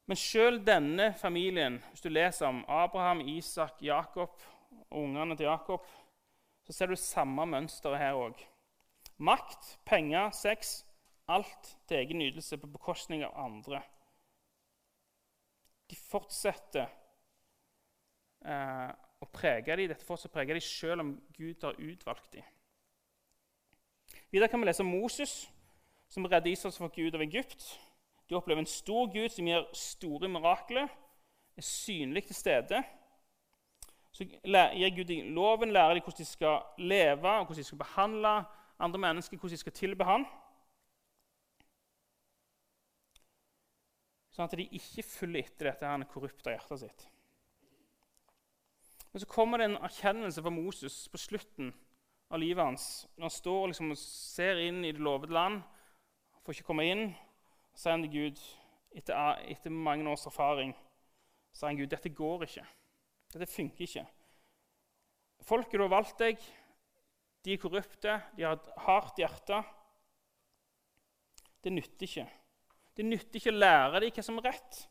Men 0.09 0.17
sjøl 0.17 0.57
denne 0.65 1.11
familien, 1.21 1.77
hvis 1.91 2.01
du 2.01 2.09
leser 2.09 2.49
om 2.49 2.63
Abraham, 2.65 3.21
Isak, 3.29 3.77
Jakob 3.85 4.33
og 4.89 5.03
ungene 5.03 5.37
til 5.37 5.51
Jakob, 5.51 5.85
så 6.71 6.77
ser 6.77 6.87
du 6.87 6.95
samme 6.95 7.43
mønsteret 7.51 7.99
her 7.99 8.15
òg. 8.15 8.39
Makt, 9.19 9.73
penger, 9.83 10.29
sex 10.31 10.85
alt 11.27 11.73
til 11.87 11.97
egen 11.97 12.21
nytelse 12.21 12.55
på 12.61 12.69
bekostning 12.71 13.25
av 13.27 13.35
andre. 13.43 13.81
De 15.91 15.97
fortsetter 15.99 16.87
eh, 18.47 18.87
å 19.19 19.27
prege 19.35 19.75
dem. 19.75 19.91
Dette 19.91 20.07
fortsetter 20.07 20.31
å 20.31 20.37
prege 20.37 20.55
dem 20.55 20.63
selv 20.63 21.03
om 21.03 21.11
Gud 21.35 21.67
har 21.67 21.75
utvalgt 21.75 22.37
dem. 22.37 22.47
Videre 24.31 24.47
kan 24.47 24.63
vi 24.63 24.69
lese 24.71 24.85
om 24.85 24.95
Moses 24.95 25.35
som 26.11 26.23
redder 26.23 26.53
israelsfolket 26.53 27.11
ut 27.11 27.19
av 27.19 27.27
Egypt. 27.27 27.67
De 28.31 28.39
opplever 28.39 28.63
en 28.63 28.75
stor 28.79 29.11
Gud 29.11 29.27
som 29.35 29.51
gjør 29.51 29.67
store 29.75 30.31
mirakler, 30.31 30.87
er 31.59 31.67
synlig 31.67 32.29
til 32.29 32.39
stede. 32.39 32.79
Så 34.11 34.25
gir 34.27 34.95
Gud 34.95 35.11
loven, 35.31 35.71
lærer 35.71 35.95
dem 35.95 36.03
hvordan 36.03 36.17
de 36.17 36.25
skal 36.27 36.61
leve, 36.77 37.29
og 37.29 37.45
hvordan 37.45 37.61
de 37.63 37.67
skal 37.67 37.77
behandle 37.77 38.33
andre 38.79 38.99
mennesker, 38.99 39.37
hvordan 39.37 39.55
de 39.55 39.61
skal 39.63 39.77
tilbe 39.77 40.07
ham. 40.07 40.25
Sånn 44.31 44.47
at 44.47 44.55
de 44.55 44.67
ikke 44.67 45.03
følger 45.03 45.45
etter 45.45 45.67
dette 45.69 45.87
her 45.87 46.03
korrupte 46.11 46.53
hjertet 46.53 46.83
sitt. 46.83 47.07
Men 49.11 49.23
så 49.23 49.27
kommer 49.27 49.59
det 49.59 49.67
en 49.67 49.81
erkjennelse 49.83 50.43
fra 50.43 50.53
Moses 50.55 50.95
på 51.11 51.19
slutten 51.19 51.73
av 52.31 52.39
livet 52.39 52.63
hans. 52.63 52.85
Når 53.17 53.27
han 53.27 53.35
står 53.35 53.65
liksom 53.67 53.91
og 53.91 53.99
ser 53.99 54.61
inn 54.63 54.85
i 54.87 54.93
det 54.95 55.03
lovede 55.03 55.35
land 55.35 55.59
får 56.45 56.55
ikke 56.55 56.67
komme 56.69 56.87
inn. 56.87 57.09
Sier 57.75 57.95
han 57.95 58.05
til 58.05 58.13
Gud, 58.15 58.39
etter, 58.95 59.41
etter 59.51 59.73
mange 59.73 60.07
års 60.11 60.25
erfaring, 60.27 60.71
sier 61.51 61.69
han 61.69 61.79
Gud, 61.79 61.91
dette 61.91 62.11
går 62.15 62.47
ikke. 62.47 62.65
Dette 63.31 63.47
funker 63.47 63.85
ikke. 63.85 64.05
Folket 65.47 65.79
du 65.79 65.85
har 65.85 65.93
valgt 65.93 66.19
deg, 66.21 66.41
de 67.41 67.55
er 67.55 67.61
korrupte, 67.61 68.17
de 68.37 68.45
har 68.45 68.57
et 68.57 68.71
hardt 68.85 69.21
hjerte. 69.21 69.61
Det 71.61 71.73
nytter 71.73 72.07
ikke. 72.07 72.25
Det 72.97 73.05
nytter 73.07 73.39
ikke 73.39 73.53
å 73.53 73.61
lære 73.61 74.01
dem 74.03 74.13
hva 74.13 74.25
som 74.25 74.41
er 74.41 74.49
rett. 74.51 74.81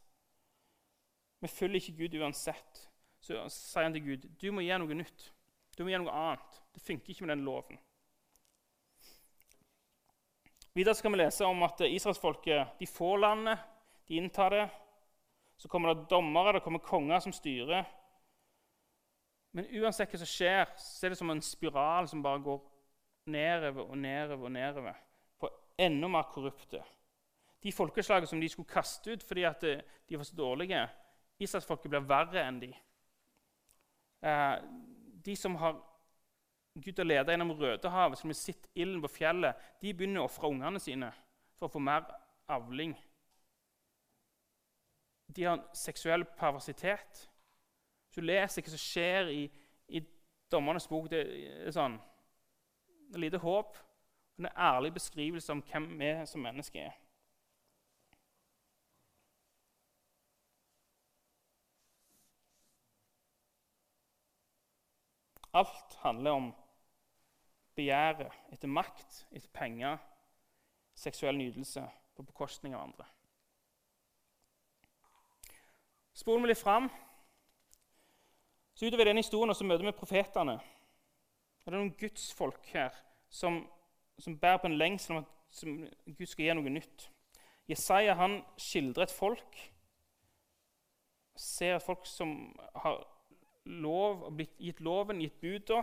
Vi 1.41 1.49
følger 1.49 1.81
ikke 1.81 1.99
Gud 2.01 2.17
uansett. 2.21 2.87
Så 3.21 3.37
sier 3.53 3.87
han 3.87 3.95
til 3.95 4.05
Gud, 4.07 4.27
du 4.41 4.49
må 4.53 4.65
gjøre 4.65 4.83
noe 4.83 4.99
nytt. 5.03 5.29
Du 5.77 5.85
må 5.85 5.93
gjøre 5.93 6.07
noe 6.07 6.17
annet. 6.25 6.59
Det 6.75 6.83
funker 6.85 7.13
ikke 7.13 7.27
med 7.27 7.35
den 7.37 7.47
loven. 7.47 7.79
Videre 10.77 10.95
skal 10.95 11.13
vi 11.13 11.21
lese 11.21 11.47
om 11.47 11.65
at 11.67 11.83
israelsfolket 11.83 12.79
de 12.79 12.87
får 12.87 13.17
landet, 13.21 13.63
de 14.07 14.19
inntar 14.21 14.55
det. 14.55 14.67
Så 15.61 15.69
kommer 15.69 15.93
det 15.93 16.09
dommere, 16.11 16.57
det 16.57 16.65
kommer 16.65 16.83
konger 16.83 17.21
som 17.21 17.35
styrer. 17.37 17.85
Men 19.53 19.67
uansett 19.81 20.13
hva 20.13 20.21
som 20.21 20.31
skjer, 20.31 20.69
så 20.79 21.07
er 21.07 21.13
det 21.13 21.19
som 21.19 21.31
en 21.33 21.43
spiral 21.43 22.09
som 22.09 22.23
bare 22.23 22.43
går 22.45 22.61
nedover 23.31 23.91
og 23.91 23.99
nedover 23.99 24.47
og 24.47 24.55
nedover. 24.55 25.01
På 25.41 25.51
enda 25.79 26.09
mer 26.09 26.29
korrupte. 26.31 26.83
De 27.61 27.73
folkeslagene 27.73 28.31
som 28.31 28.41
de 28.41 28.49
skulle 28.49 28.71
kaste 28.71 29.13
ut 29.13 29.25
fordi 29.27 29.45
de 30.09 30.17
var 30.17 30.25
så 30.25 30.37
dårlige 30.37 30.87
Israelsfolket 31.41 31.93
blir 31.93 32.05
verre 32.05 32.43
enn 32.45 32.59
de. 32.61 32.71
Eh, 34.21 34.57
de 35.25 35.37
som 35.37 35.57
har 35.61 35.79
Gud 36.81 37.01
har 37.01 37.09
ledet 37.09 37.33
gjennom 37.33 37.53
Rødehavet, 37.59 38.19
som 38.19 38.31
har 38.31 38.37
sett 38.39 38.69
ilden 38.79 39.01
på 39.03 39.11
fjellet, 39.11 39.57
de 39.83 39.91
begynner 39.97 40.23
å 40.23 40.29
ofre 40.29 40.49
ungene 40.53 40.81
sine 40.81 41.09
for 41.59 41.67
å 41.67 41.73
få 41.73 41.83
mer 41.83 42.05
avling. 42.49 42.93
De 45.35 45.49
har 45.49 45.65
seksuell 45.77 46.25
perversitet. 46.39 47.25
Hvis 48.11 48.19
du 48.19 48.27
leser 48.27 48.65
hva 48.67 48.71
som 48.73 48.81
skjer 48.83 49.29
i, 49.31 49.43
i 49.95 50.01
Dommernes 50.51 50.89
bok, 50.91 51.05
det 51.13 51.21
er 51.63 51.71
sånn 51.71 51.95
Det 53.07 53.21
er 53.21 53.23
lite 53.23 53.39
håp. 53.39 53.77
En 54.41 54.49
ærlig 54.51 54.91
beskrivelse 54.97 55.53
om 55.55 55.61
hvem 55.63 55.87
vi 56.01 56.09
som 56.27 56.43
mennesker 56.43 56.89
er. 56.89 56.97
Alt 65.55 65.95
handler 66.03 66.31
om 66.41 66.51
begjæret 67.79 68.35
etter 68.51 68.71
makt, 68.71 69.25
etter 69.31 69.51
penger, 69.55 70.03
seksuell 70.99 71.39
nytelse 71.39 71.87
på 72.19 72.27
bekostning 72.27 72.75
av 72.75 72.89
andre. 72.89 73.07
Spol 76.15 76.43
vi 76.43 76.51
litt 76.51 76.59
fram, 76.59 76.91
så 78.81 78.89
utover 78.89 79.11
denne 79.11 79.21
historien 79.21 79.53
så 79.53 79.65
møter 79.69 79.85
vi 79.85 79.93
profetene. 79.93 80.55
Og 80.57 81.67
Det 81.67 81.75
er 81.75 81.75
noen 81.77 81.97
gudsfolk 82.01 82.69
her 82.73 82.95
som, 83.29 83.59
som 84.17 84.39
bærer 84.41 84.63
på 84.63 84.71
en 84.71 84.79
lengsel 84.81 85.19
om 85.19 85.19
at 85.21 86.15
Gud 86.17 86.31
skal 86.31 86.47
gjøre 86.47 86.55
noe 86.63 86.71
nytt. 86.73 87.11
Jesaja 87.69 88.15
han 88.17 88.39
skildrer 88.57 89.05
et 89.05 89.13
folk. 89.13 89.59
Ser 91.37 91.77
et 91.77 91.85
folk 91.85 92.09
som 92.09 92.33
har 92.81 93.03
lov, 93.69 94.23
blitt 94.39 94.57
gitt 94.57 94.81
loven, 94.81 95.21
gitt 95.21 95.37
buda, 95.45 95.83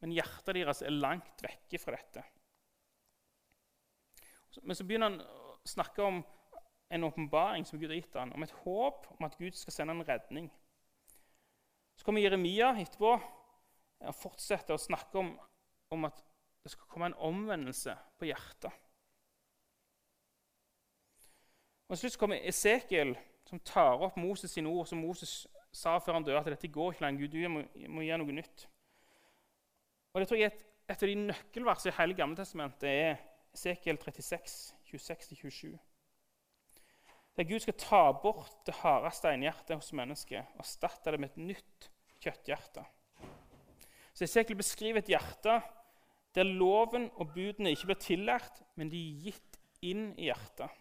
men 0.00 0.14
hjertet 0.16 0.56
deres 0.56 0.80
er 0.80 0.94
langt 0.96 1.44
vekke 1.44 1.80
fra 1.82 1.92
dette. 1.92 2.22
Men 4.62 4.80
så 4.80 4.88
begynner 4.88 5.12
han 5.12 5.20
å 5.20 5.58
snakke 5.68 6.08
om 6.08 6.22
en 6.88 7.04
åpenbaring 7.04 7.68
som 7.68 7.76
Gud 7.76 7.92
har 7.92 8.00
gitt 8.00 8.16
ham, 8.16 8.32
om 8.32 8.48
et 8.48 8.56
håp 8.64 9.10
om 9.18 9.28
at 9.28 9.36
Gud 9.36 9.60
skal 9.60 9.76
sende 9.76 9.98
en 9.98 10.08
redning. 10.08 10.48
Så 11.98 12.06
kommer 12.06 12.22
Jeremia 12.22 12.70
etterpå 12.78 13.16
og 13.98 14.14
fortsetter 14.14 14.76
å 14.76 14.80
snakke 14.80 15.18
om, 15.18 15.32
om 15.90 16.06
at 16.06 16.20
det 16.62 16.70
skal 16.70 16.86
komme 16.90 17.08
en 17.10 17.18
omvendelse 17.26 17.94
på 18.20 18.28
hjertet. 18.28 18.70
Og 21.88 21.96
Til 21.96 22.04
slutt 22.04 22.18
kommer 22.20 22.44
Esekiel, 22.46 23.14
som 23.48 23.60
tar 23.64 24.02
opp 24.04 24.18
Moses 24.20 24.52
sine 24.52 24.68
ord, 24.68 24.86
som 24.86 25.00
Moses 25.00 25.46
sa 25.72 25.96
før 25.98 26.18
han 26.18 26.26
døde, 26.26 26.38
at 26.38 26.50
dette 26.52 26.68
går 26.70 26.92
ikke 26.92 27.06
lenger. 27.06 27.24
Gud, 27.24 27.34
du 27.34 27.48
må, 27.48 27.62
må 27.96 28.04
gjøre 28.04 28.20
noe 28.22 28.36
nytt. 28.36 28.66
Og 30.12 30.20
det 30.20 30.28
tror 30.28 30.40
jeg 30.42 30.52
Et, 30.52 30.64
et 30.88 31.02
av 31.02 31.08
de 31.10 31.16
nøkkelversene 31.20 31.92
i 31.92 31.96
hele 31.98 32.16
Gamletestamentet 32.16 32.88
er 32.88 33.18
Esekiel 33.56 33.98
36, 33.98 34.74
26-27. 34.92 35.72
Der 37.38 37.46
Gud 37.46 37.62
skal 37.62 37.76
ta 37.78 38.00
bort 38.18 38.56
det 38.66 38.74
harde 38.80 39.12
steinhjertet 39.14 39.76
hos 39.78 39.92
mennesket 39.94 40.56
og 40.56 40.64
erstatte 40.64 41.14
det 41.14 41.20
med 41.22 41.30
et 41.30 41.44
nytt 41.52 41.88
kjøtthjerte. 42.18 42.82
Så 44.10 44.26
Esekiel 44.26 44.58
beskriver 44.58 44.98
et 44.98 45.12
hjerte 45.12 45.60
der 46.34 46.50
loven 46.50 47.06
og 47.14 47.30
budene 47.34 47.70
ikke 47.72 47.92
blir 47.92 48.02
tillært, 48.02 48.58
men 48.74 48.90
de 48.90 48.98
er 48.98 49.22
gitt 49.28 49.58
inn 49.86 50.10
i 50.18 50.26
hjertet. 50.26 50.74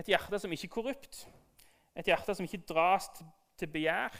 Et 0.00 0.08
hjerte 0.08 0.40
som 0.40 0.52
ikke 0.52 0.68
er 0.70 0.72
korrupt, 0.72 1.26
et 1.96 2.08
hjerte 2.08 2.34
som 2.36 2.48
ikke 2.48 2.64
dras 2.68 3.10
til 3.60 3.70
begjær, 3.72 4.16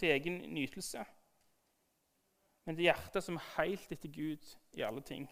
til 0.00 0.16
egen 0.16 0.40
nytelse 0.56 1.04
men 2.64 2.78
det 2.78 2.86
hjertet 2.86 3.24
som 3.24 3.38
er 3.38 3.48
helt 3.56 3.94
etter 3.94 4.12
Gud 4.12 4.52
i 4.78 4.84
alle 4.86 5.02
ting. 5.06 5.26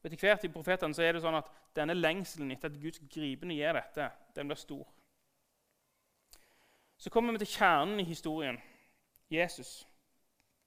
Og 0.00 0.08
Etter 0.08 0.22
hvert 0.24 0.44
i 0.44 0.52
profetene 0.52 0.96
så 0.96 1.04
er 1.04 1.12
det 1.12 1.22
sånn 1.22 1.36
at 1.36 1.50
denne 1.76 1.94
lengselen 1.94 2.50
etter 2.54 2.72
at 2.72 2.80
Gud 2.80 2.98
gripende 3.12 3.58
gjøre 3.58 3.82
dette, 3.82 4.08
den 4.36 4.48
blir 4.48 4.60
stor. 4.60 4.86
Så 7.00 7.10
kommer 7.12 7.36
vi 7.36 7.42
til 7.44 7.54
kjernen 7.58 8.00
i 8.00 8.08
historien. 8.08 8.58
Jesus, 9.30 9.86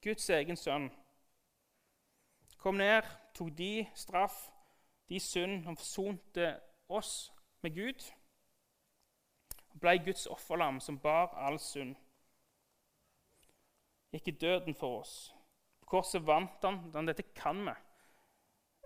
Guds 0.02 0.30
egen 0.30 0.56
sønn, 0.56 0.88
kom 2.58 2.78
ned, 2.80 3.02
tok 3.34 3.50
de 3.58 3.86
straff, 3.94 4.46
de 5.08 5.20
synd. 5.20 5.64
Han 5.64 5.76
forsonte 5.76 6.60
oss 6.88 7.32
med 7.60 7.74
Gud. 7.74 8.06
Han 9.68 9.80
ble 9.80 9.98
Guds 10.06 10.26
offerlam 10.26 10.80
som 10.80 10.98
bar 10.98 11.34
all 11.36 11.58
synd. 11.60 11.96
gikk 14.14 14.28
i 14.28 14.38
døden 14.38 14.74
for 14.78 15.00
oss. 15.00 15.34
På 15.80 15.96
korset 15.96 16.22
vant 16.26 16.62
han. 16.62 17.06
Dette 17.06 17.26
kan 17.34 17.64
vi. 17.66 17.74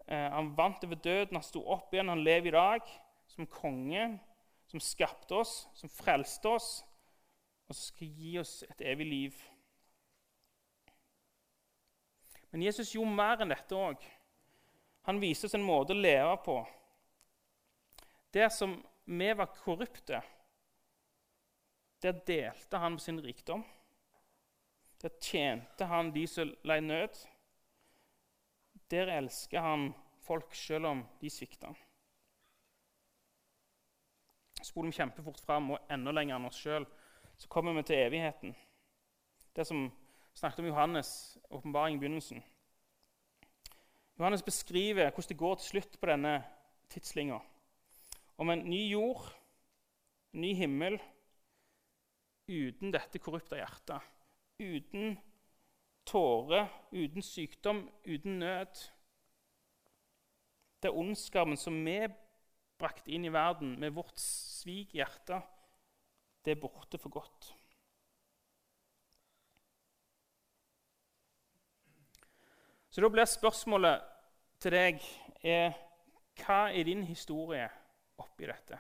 Eh, 0.09 0.31
han 0.33 0.55
vant 0.57 0.85
over 0.85 0.97
døden, 1.05 1.37
han 1.37 1.45
sto 1.45 1.61
opp 1.69 1.93
igjen, 1.93 2.09
han 2.09 2.25
lever 2.25 2.49
i 2.49 2.57
dag 2.57 2.93
som 3.29 3.47
konge, 3.47 4.07
som 4.69 4.81
skapte 4.81 5.37
oss, 5.37 5.67
som 5.77 5.93
frelste 5.93 6.49
oss, 6.49 6.69
og 7.69 7.77
som 7.77 7.83
skal 7.91 8.09
gi 8.17 8.33
oss 8.41 8.63
et 8.69 8.81
evig 8.89 9.07
liv. 9.09 9.43
Men 12.51 12.65
Jesus 12.65 12.95
gjorde 12.95 13.13
mer 13.13 13.45
enn 13.45 13.53
dette 13.53 13.77
òg. 13.77 14.01
Han 15.09 15.21
viste 15.21 15.49
oss 15.49 15.57
en 15.57 15.65
måte 15.65 15.93
å 15.93 16.01
leve 16.01 16.35
på. 16.45 16.57
Der 18.33 18.49
som 18.53 18.79
vi 19.05 19.29
var 19.37 19.53
korrupte, 19.53 20.23
der 22.01 22.21
delte 22.29 22.81
han 22.81 22.97
sin 23.01 23.21
rikdom. 23.21 23.65
Der 25.03 25.13
tjente 25.21 25.89
han 25.89 26.13
de 26.15 26.25
som 26.29 26.53
lei 26.67 26.81
nød. 26.81 27.17
Der 28.91 29.11
elsker 29.19 29.61
han 29.61 29.91
folk 30.25 30.55
selv 30.55 30.87
om 30.87 31.05
de 31.21 31.31
svikter. 31.31 31.75
Spoler 34.63 34.91
vi 34.91 34.97
kjempefort 34.97 35.41
fram 35.45 35.71
og 35.75 35.93
enda 35.93 36.13
lenger 36.13 36.37
enn 36.37 36.49
oss 36.49 36.59
sjøl, 36.59 36.87
så 37.39 37.49
kommer 37.53 37.77
vi 37.77 37.85
til 37.87 38.01
evigheten. 38.03 38.55
Det 39.55 39.67
som 39.67 39.87
snakket 40.35 40.65
om 40.65 40.71
Johannes' 40.71 41.39
åpenbaring 41.51 41.97
i 41.97 42.01
begynnelsen. 42.01 42.43
Johannes 44.19 44.43
beskriver 44.43 45.11
hvordan 45.11 45.29
det 45.29 45.39
går 45.39 45.55
til 45.55 45.69
slutt 45.69 46.01
på 46.01 46.11
denne 46.11 46.35
tidslinga. 46.91 47.39
Om 48.39 48.51
en 48.51 48.65
ny 48.71 48.81
jord, 48.91 49.29
en 50.35 50.41
ny 50.41 50.55
himmel, 50.59 50.99
uten 52.49 52.93
dette 52.95 53.21
korrupte 53.23 53.59
hjertet. 53.61 54.03
Uten 54.59 55.19
tårer, 56.09 56.71
uten 56.93 57.23
sykdom, 57.23 57.85
uten 58.09 58.39
nød. 58.41 58.81
Det 60.83 60.89
er 60.91 60.97
ondskapen 60.97 61.59
som 61.59 61.77
vi 61.85 62.01
brakte 62.79 63.11
inn 63.13 63.27
i 63.27 63.33
verden 63.35 63.75
med 63.81 63.95
vårt 63.97 64.19
svik 64.23 64.95
hjerte, 64.95 65.41
det 66.45 66.55
er 66.55 66.61
borte 66.63 67.01
for 67.03 67.13
godt. 67.13 67.51
Så 72.89 73.03
da 73.03 73.11
blir 73.13 73.29
spørsmålet 73.29 74.07
til 74.63 74.75
deg 74.75 75.03
er, 75.47 75.75
hva 76.39 76.69
er 76.71 76.87
din 76.87 77.03
historie 77.07 77.67
oppi 78.19 78.47
dette? 78.49 78.79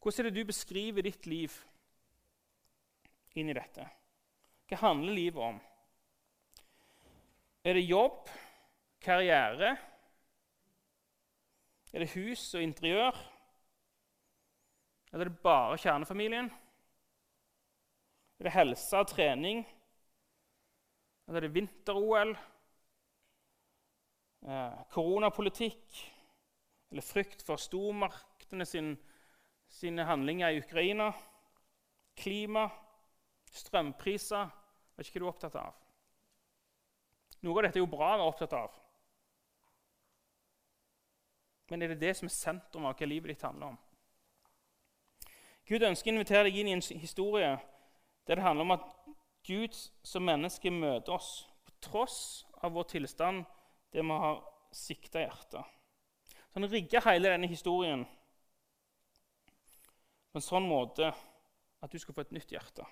Hvordan 0.00 0.22
er 0.22 0.30
det 0.30 0.40
du 0.40 0.48
beskriver 0.48 1.02
ditt 1.02 1.26
liv 1.26 1.54
inn 3.34 3.50
i 3.50 3.58
dette? 3.58 3.86
Hva 4.66 4.76
handler 4.80 5.14
livet 5.14 5.42
om? 5.42 5.58
Er 7.66 7.76
det 7.78 7.86
jobb, 7.86 8.28
karriere? 9.02 9.76
Er 11.92 12.02
det 12.02 12.12
hus 12.14 12.54
og 12.54 12.62
interiør? 12.62 13.16
Eller 15.12 15.24
er 15.24 15.30
det 15.30 15.42
bare 15.42 15.78
kjernefamilien? 15.78 16.50
Er 18.38 18.48
det 18.48 18.52
helse 18.52 18.98
og 18.98 19.06
trening? 19.08 19.62
Eller 21.26 21.40
er 21.40 21.46
det 21.46 21.54
vinter-OL? 21.54 22.34
Eh, 24.46 24.82
koronapolitikk? 24.90 26.02
Eller 26.90 27.02
frykt 27.06 27.42
for 27.46 27.56
stormaktene 27.56 28.66
sin, 28.66 28.96
sine 29.70 30.04
handlinger 30.04 30.48
i 30.48 30.58
Ukraina? 30.58 31.12
Klima? 32.16 32.66
Strømpriser 33.56 34.54
Vet 34.96 35.10
ikke 35.10 35.20
hva 35.20 35.26
du 35.26 35.26
er 35.26 35.34
opptatt 35.34 35.56
av. 35.60 35.72
Noe 37.44 37.58
av 37.58 37.66
dette 37.66 37.76
er 37.76 37.82
jo 37.82 37.90
bra 37.90 38.14
å 38.14 38.20
være 38.22 38.28
opptatt 38.30 38.54
av. 38.56 38.78
Men 41.68 41.82
er 41.82 41.92
det 41.92 42.00
det 42.00 42.14
som 42.16 42.30
er 42.30 42.32
sentrum 42.32 42.86
av 42.88 42.96
hva 42.96 43.08
livet 43.08 43.34
ditt 43.34 43.44
handler 43.44 43.74
om? 43.74 43.78
Gud 45.66 45.82
ønsker 45.82 46.12
å 46.12 46.14
invitere 46.14 46.46
deg 46.46 46.56
inn 46.62 46.70
i 46.70 46.76
en 46.78 46.84
historie 47.02 47.52
der 48.26 48.38
det 48.38 48.46
handler 48.46 48.64
om 48.64 48.74
at 48.78 48.88
Gud 49.46 49.76
som 50.06 50.24
menneske 50.26 50.70
møter 50.72 51.14
oss 51.14 51.30
på 51.66 51.74
tross 51.90 52.18
av 52.64 52.72
vår 52.74 52.88
tilstand, 52.96 53.44
det 53.92 54.02
vi 54.02 54.18
har 54.24 54.40
sikta 54.74 55.22
hjertet. 55.22 55.74
Så 56.32 56.56
han 56.56 56.70
rigger 56.70 57.04
hele 57.06 57.34
denne 57.34 57.50
historien 57.50 58.06
på 60.32 60.40
en 60.40 60.44
sånn 60.44 60.66
måte 60.66 61.12
at 61.12 61.92
du 61.92 61.98
skal 62.00 62.16
få 62.16 62.24
et 62.24 62.34
nytt 62.34 62.54
hjerte. 62.56 62.86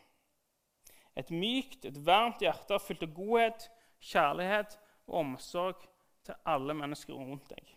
Et 1.17 1.31
mykt, 1.31 1.85
et 1.85 1.99
varmt 2.07 2.43
hjerte 2.43 2.79
fylt 2.83 3.05
av 3.07 3.13
godhet, 3.15 3.69
kjærlighet 4.03 4.79
og 5.07 5.21
omsorg 5.21 5.85
til 6.27 6.35
alle 6.49 6.75
mennesker 6.75 7.15
rundt 7.15 7.51
deg. 7.53 7.75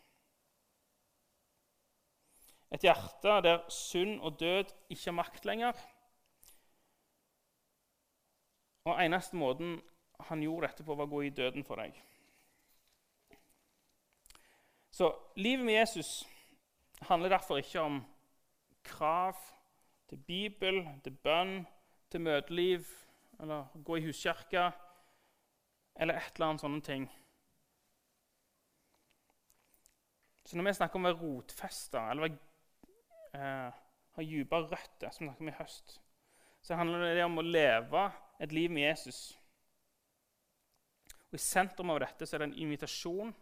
Et 2.73 2.83
hjerte 2.83 3.35
der 3.45 3.61
synd 3.71 4.19
og 4.19 4.39
død 4.39 4.73
ikke 4.89 5.05
har 5.05 5.15
makt 5.19 5.45
lenger. 5.47 5.85
Og 8.88 8.99
eneste 9.03 9.35
måten 9.35 9.77
han 10.27 10.41
gjorde 10.41 10.67
dette 10.67 10.83
på, 10.83 10.95
var 10.95 11.07
å 11.07 11.11
gå 11.11 11.21
i 11.27 11.33
døden 11.35 11.63
for 11.67 11.79
deg. 11.79 11.95
Så 14.91 15.11
livet 15.38 15.65
med 15.65 15.77
Jesus 15.77 16.25
handler 17.05 17.35
derfor 17.35 17.59
ikke 17.61 17.83
om 17.83 17.99
krav 18.88 19.38
til 20.09 20.17
Bibel, 20.17 20.81
til 21.03 21.13
bønn, 21.23 21.59
til 22.09 22.23
møteliv 22.23 22.88
eller 23.39 23.67
gå 23.85 23.97
i 23.97 24.05
huskirka, 24.05 24.71
eller 25.95 26.17
et 26.17 26.35
eller 26.35 26.49
annet 26.49 26.63
sånne 26.63 26.83
ting. 26.85 27.07
Så 30.47 30.57
når 30.57 30.69
vi 30.69 30.73
snakker 30.77 30.99
om 30.99 31.05
å 31.05 31.09
være 31.09 31.21
rotfesta 31.21 32.03
eller 32.11 32.29
eh, 33.35 33.79
ha 34.17 34.23
dype 34.23 34.61
røtter, 34.63 35.09
som 35.11 35.25
vi 35.25 35.29
snakker 35.29 35.43
om 35.43 35.51
i 35.51 35.57
høst, 35.57 35.97
så 36.63 36.77
handler 36.79 37.03
det 37.15 37.25
om 37.25 37.41
å 37.41 37.45
leve 37.45 38.05
et 38.39 38.53
liv 38.55 38.71
med 38.71 38.88
Jesus. 38.88 39.19
Og 41.27 41.35
I 41.35 41.43
sentrum 41.43 41.91
av 41.91 41.99
dette 42.05 42.25
så 42.25 42.38
er 42.38 42.43
det 42.43 42.49
en 42.51 42.61
invitasjon 42.63 43.33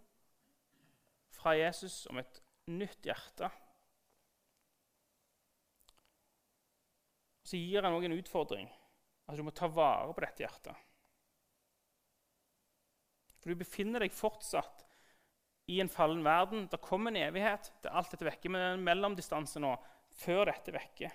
fra 1.36 1.54
Jesus 1.60 2.06
om 2.10 2.18
et 2.22 2.42
nytt 2.74 3.06
hjerte. 3.06 3.52
Så 7.46 7.62
gir 7.62 7.86
han 7.86 7.94
òg 7.94 8.08
en 8.08 8.18
utfordring. 8.18 8.72
Altså, 9.26 9.42
du 9.42 9.48
må 9.48 9.54
ta 9.56 9.70
vare 9.72 10.14
på 10.14 10.24
dette 10.24 10.46
hjertet. 10.46 10.86
For 13.42 13.54
du 13.54 13.62
befinner 13.62 14.02
deg 14.02 14.14
fortsatt 14.14 14.86
i 15.70 15.80
en 15.82 15.90
fallen 15.90 16.24
verden. 16.26 16.68
Det 16.70 16.82
kommer 16.82 17.12
en 17.12 17.22
evighet. 17.22 17.72
Det 17.82 17.90
er 17.90 17.98
alt 18.00 18.14
dette 18.14 18.28
vekker, 18.28 18.52
men 18.52 18.62
det 18.62 18.68
er 18.70 18.80
en 18.80 18.88
mellomdistanse 18.88 19.62
nå 19.62 19.76
før 20.16 20.50
dette 20.50 20.74
vekker. 20.74 21.14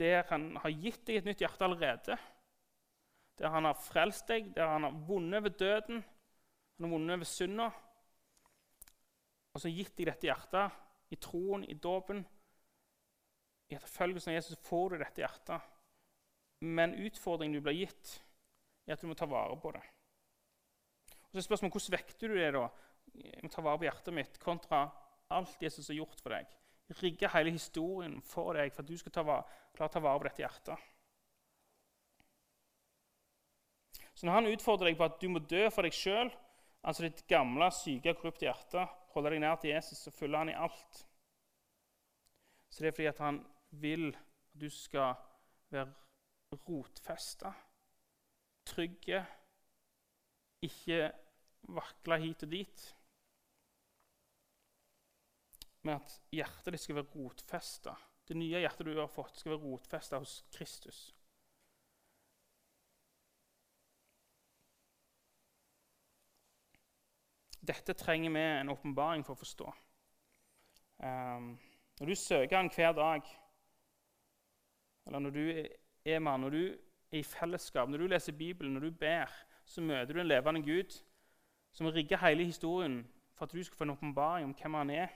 Der 0.00 0.24
han 0.30 0.50
har 0.60 0.72
gitt 0.72 1.04
deg 1.08 1.20
et 1.20 1.28
nytt 1.28 1.44
hjerte 1.44 1.66
allerede. 1.66 2.16
Der 3.40 3.52
han 3.52 3.68
har 3.68 3.80
frelst 3.80 4.28
deg, 4.28 4.52
der 4.56 4.72
han 4.72 4.84
har 4.88 5.00
vunnet 5.08 5.40
over 5.40 5.52
døden, 5.56 6.02
han 6.02 6.86
har 6.86 6.92
vunnet 6.92 7.16
over 7.16 7.28
synda. 7.28 7.68
Og 9.52 9.60
så 9.60 9.72
gitt 9.72 9.96
deg 9.98 10.08
dette 10.08 10.28
hjertet 10.28 11.12
i 11.12 11.20
troen, 11.20 11.64
i 11.68 11.76
dåpen. 11.76 12.24
I 13.68 13.76
etterfølgelsen 13.76 14.32
av 14.32 14.38
Jesus 14.40 14.60
får 14.68 14.92
du 14.92 15.00
dette 15.00 15.24
hjertet. 15.24 15.71
Men 16.62 16.94
utfordringen 16.94 17.58
du 17.58 17.64
blir 17.64 17.82
gitt, 17.82 18.16
er 18.86 18.94
at 18.94 19.02
du 19.02 19.08
må 19.10 19.16
ta 19.18 19.26
vare 19.26 19.56
på 19.58 19.72
det. 19.74 19.82
Og 21.32 21.34
så 21.34 21.40
er 21.40 21.46
spørsmålet, 21.48 21.74
Hvordan 21.74 21.96
vekter 21.96 22.28
du 22.28 22.38
det 22.38 22.50
da? 22.54 22.66
Jeg 23.12 23.42
må 23.42 23.50
ta 23.50 23.64
vare 23.64 23.80
på 23.80 23.86
hjertet 23.88 24.14
mitt 24.14 24.38
kontra 24.40 24.84
alt 25.32 25.62
Jesus 25.62 25.88
har 25.88 25.96
gjort 25.96 26.20
for 26.20 26.34
deg. 26.34 26.48
Rigge 27.00 27.30
hele 27.32 27.54
historien 27.54 28.18
for 28.26 28.58
deg 28.58 28.72
for 28.74 28.84
at 28.84 28.90
du 28.90 28.98
skal 29.00 29.14
ta 29.14 29.24
vare, 29.26 29.60
klare 29.72 29.90
å 29.90 29.94
ta 29.94 30.02
vare 30.04 30.20
på 30.20 30.28
dette 30.28 30.44
hjertet. 30.44 30.88
Så 34.12 34.28
når 34.28 34.36
han 34.36 34.50
utfordrer 34.52 34.90
deg 34.90 34.98
på 35.00 35.06
at 35.08 35.20
du 35.22 35.28
må 35.32 35.40
dø 35.48 35.64
for 35.72 35.88
deg 35.88 35.96
sjøl, 35.96 36.28
altså 36.84 37.06
ditt 37.06 37.24
gamle, 37.30 37.70
syke, 37.74 38.12
korrupte 38.18 38.46
hjerte, 38.46 38.84
holde 39.14 39.32
deg 39.32 39.42
nær 39.42 39.56
til 39.62 39.72
Jesus 39.72 40.04
og 40.10 40.16
følge 40.18 40.42
han 40.42 40.52
i 40.52 40.58
alt, 40.66 41.00
så 42.68 42.84
det 42.84 42.92
er 42.92 42.96
fordi 42.96 43.08
at 43.10 43.24
han 43.24 43.40
vil 43.82 44.12
at 44.12 44.28
du 44.60 44.68
skal 44.72 45.16
være 45.72 45.88
rotfesta, 46.68 47.52
trygge, 48.68 49.22
ikke 50.62 51.10
vakle 51.74 52.18
hit 52.22 52.44
og 52.46 52.52
dit. 52.52 52.84
Men 55.82 55.98
at 55.98 56.14
hjertet 56.30 56.74
ditt 56.74 56.84
skal 56.84 57.00
være 57.00 57.10
rotfesta. 57.16 57.96
Det 58.28 58.36
nye 58.38 58.62
hjertet 58.62 58.86
du 58.86 58.94
har 59.00 59.10
fått, 59.10 59.40
skal 59.40 59.56
være 59.56 59.64
rotfesta 59.64 60.20
hos 60.22 60.38
Kristus. 60.54 61.10
Dette 67.62 67.94
trenger 67.94 68.30
vi 68.34 68.42
en 68.42 68.72
åpenbaring 68.72 69.22
for 69.26 69.36
å 69.36 69.42
forstå. 69.42 69.68
Um, 71.02 71.52
når 72.00 72.10
du 72.10 72.14
søker 72.18 72.58
Han 72.58 72.70
hver 72.74 72.94
dag, 72.94 73.26
eller 75.06 75.22
når 75.22 75.34
du 75.34 75.44
er 76.04 76.18
man 76.18 76.40
Når 76.40 76.50
du 76.50 76.62
er 77.12 77.18
i 77.18 77.22
fellesskap, 77.22 77.88
når 77.88 77.98
du 77.98 78.06
leser 78.06 78.32
Bibelen, 78.32 78.72
når 78.74 78.80
du 78.80 78.90
ber, 78.90 79.26
så 79.64 79.80
møter 79.80 80.12
du 80.14 80.20
en 80.20 80.26
levende 80.26 80.62
Gud 80.62 81.02
som 81.72 81.86
rigger 81.86 82.18
hele 82.18 82.44
historien 82.44 83.02
for 83.34 83.44
at 83.44 83.52
du 83.52 83.62
skal 83.64 83.76
få 83.76 83.84
en 83.84 83.90
åpenbaring 83.90 84.44
om 84.44 84.54
hvem 84.54 84.74
han 84.74 84.90
er, 84.90 85.12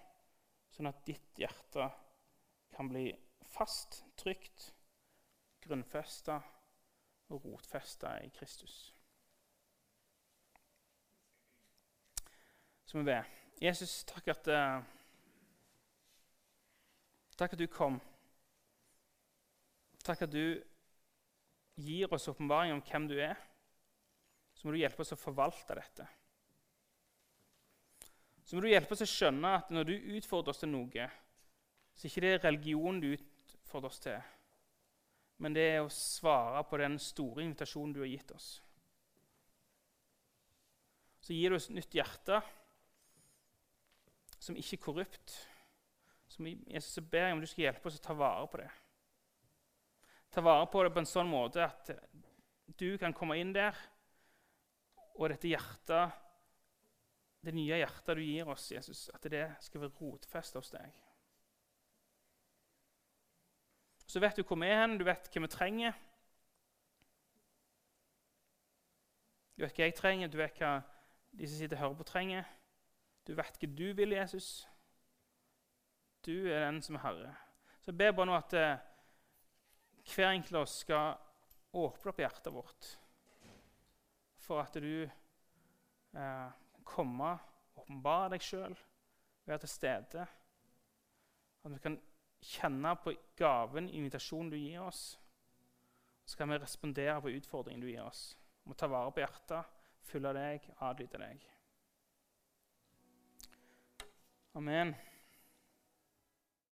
sånn 0.72 0.89
at 0.91 1.03
ditt 1.07 1.41
hjerte 1.41 1.89
kan 2.76 2.89
bli 2.89 3.11
fast, 3.47 4.05
trygt, 4.16 4.72
grunnfesta 5.64 6.41
og 7.28 7.45
rotfesta 7.45 8.16
i 8.24 8.30
Kristus. 8.34 8.95
Så 12.87 12.97
må 12.97 13.03
vi 13.03 13.11
be. 13.11 13.22
Jesus, 13.62 14.05
takk 14.05 14.28
at, 14.28 14.49
uh, 14.53 14.82
takk 17.37 17.57
at 17.57 17.59
du 17.59 17.66
kom. 17.66 17.99
Takk 20.05 20.22
at 20.22 20.32
du 20.32 20.62
gir 21.77 22.12
oss 22.12 22.29
åpenbaring 22.33 22.74
om 22.74 22.83
hvem 22.85 23.09
du 23.11 23.16
er. 23.20 23.37
Så 24.57 24.66
må 24.66 24.74
du 24.74 24.81
hjelpe 24.81 25.05
oss 25.05 25.12
å 25.12 25.20
forvalte 25.20 25.77
dette. 25.77 26.07
Så 28.47 28.57
må 28.57 28.62
du 28.62 28.70
hjelpe 28.70 28.95
oss 28.95 29.05
å 29.05 29.11
skjønne 29.11 29.57
at 29.59 29.72
når 29.74 29.89
du 29.89 29.95
utfordrer 30.16 30.55
oss 30.55 30.62
til 30.62 30.70
noe, 30.70 31.09
så 31.97 32.05
er 32.05 32.12
ikke 32.12 32.24
det 32.24 32.37
religion 32.45 33.01
du 33.03 33.09
utfordrer 33.11 33.91
oss 33.91 34.03
til, 34.05 34.20
men 35.43 35.57
det 35.57 35.64
er 35.74 35.81
å 35.83 35.93
svare 35.93 36.62
på 36.68 36.79
den 36.81 36.97
store 37.03 37.43
invitasjonen 37.45 37.93
du 37.97 38.01
har 38.05 38.09
gitt 38.09 38.31
oss. 38.33 38.47
Så 41.20 41.35
gir 41.35 41.51
du 41.51 41.59
oss 41.59 41.66
et 41.68 41.77
nytt 41.77 41.97
hjerte 41.99 42.39
som 44.39 44.57
ikke 44.57 44.77
er 44.79 44.85
korrupt. 44.85 45.37
Som 46.31 46.47
Jesus 46.47 47.03
ber 47.11 47.33
om 47.33 47.43
du 47.43 47.49
skal 47.51 47.66
hjelpe 47.66 47.91
oss 47.91 47.99
å 47.99 48.05
ta 48.05 48.14
vare 48.16 48.47
på 48.51 48.61
det. 48.61 48.68
Ta 50.37 50.43
vare 50.45 50.66
på 50.68 50.82
det 50.84 50.91
på 50.93 51.01
en 51.01 51.09
sånn 51.09 51.30
måte 51.32 51.64
at 51.64 51.95
du 52.76 52.99
kan 53.01 53.14
komme 53.16 53.39
inn 53.41 53.55
der, 53.57 53.72
og 55.16 55.30
dette 55.32 55.49
hjertet, 55.49 56.11
det 57.41 57.55
nye 57.57 57.78
hjertet 57.80 58.18
du 58.18 58.20
gir 58.20 58.51
oss, 58.53 58.66
Jesus, 58.68 59.07
at 59.16 59.24
det 59.32 59.47
skal 59.64 59.87
være 59.87 59.97
rotfestet 59.97 60.59
hos 60.61 60.74
deg. 60.74 60.99
Så 64.05 64.20
vet 64.20 64.37
du 64.37 64.43
hvor 64.45 64.61
vi 64.61 64.68
er 64.68 64.82
hen, 64.82 64.99
du 65.01 65.07
vet 65.09 65.30
hva 65.32 65.43
vi 65.47 65.51
trenger. 65.55 65.97
Du 69.57 69.64
vet 69.64 69.72
hva 69.72 69.89
jeg 69.89 69.97
trenger, 69.97 70.28
du 70.28 70.37
vet 70.37 70.61
hva 70.61 70.74
de 71.32 71.49
som 71.49 71.62
sitter 71.62 71.78
og 71.78 71.82
hører 71.87 71.97
på, 72.03 72.09
trenger. 72.11 72.51
Du 73.24 73.32
vet 73.41 73.57
hva 73.62 73.70
du 73.78 73.87
vil, 74.03 74.12
Jesus. 74.18 74.51
Du 76.28 76.45
er 76.45 76.68
den 76.68 76.82
som 76.84 77.01
er 77.01 77.07
herre. 77.07 77.32
Så 77.80 77.95
jeg 77.95 77.99
ber 78.05 78.14
bare 78.20 78.28
nå 78.28 78.37
at 78.37 78.59
eh, 78.61 78.84
hver 80.07 80.31
enkelt 80.31 80.55
av 80.55 80.67
oss 80.67 80.79
skal 80.85 81.17
åpne 81.77 82.13
opp 82.13 82.23
hjertet 82.23 82.55
vårt 82.55 82.93
for 84.47 84.63
at 84.63 84.77
du 84.79 85.03
eh, 85.03 86.51
kommer, 86.87 86.87
komme 86.87 87.31
og 87.77 87.83
åpenbare 87.83 88.31
deg 88.35 88.45
sjøl, 88.45 88.75
være 89.47 89.63
til 89.65 89.71
stede. 89.71 90.27
At 91.67 91.73
vi 91.75 91.81
kan 91.83 91.99
kjenne 92.47 92.95
på 93.03 93.15
gaven, 93.39 93.91
invitasjonen 93.91 94.53
du 94.53 94.57
gir 94.59 94.85
oss. 94.87 95.19
Så 96.27 96.39
kan 96.39 96.51
vi 96.51 96.59
respondere 96.59 97.21
på 97.23 97.35
utfordringen 97.35 97.83
du 97.83 97.91
gir 97.91 98.07
oss. 98.07 98.37
Vi 98.63 98.71
må 98.71 98.79
ta 98.79 98.89
vare 98.91 99.13
på 99.15 99.23
hjertet, 99.23 99.75
følge 100.07 100.33
deg, 100.39 100.71
adlyde 100.83 101.23
deg. 101.23 101.45
Amen. 104.57 104.95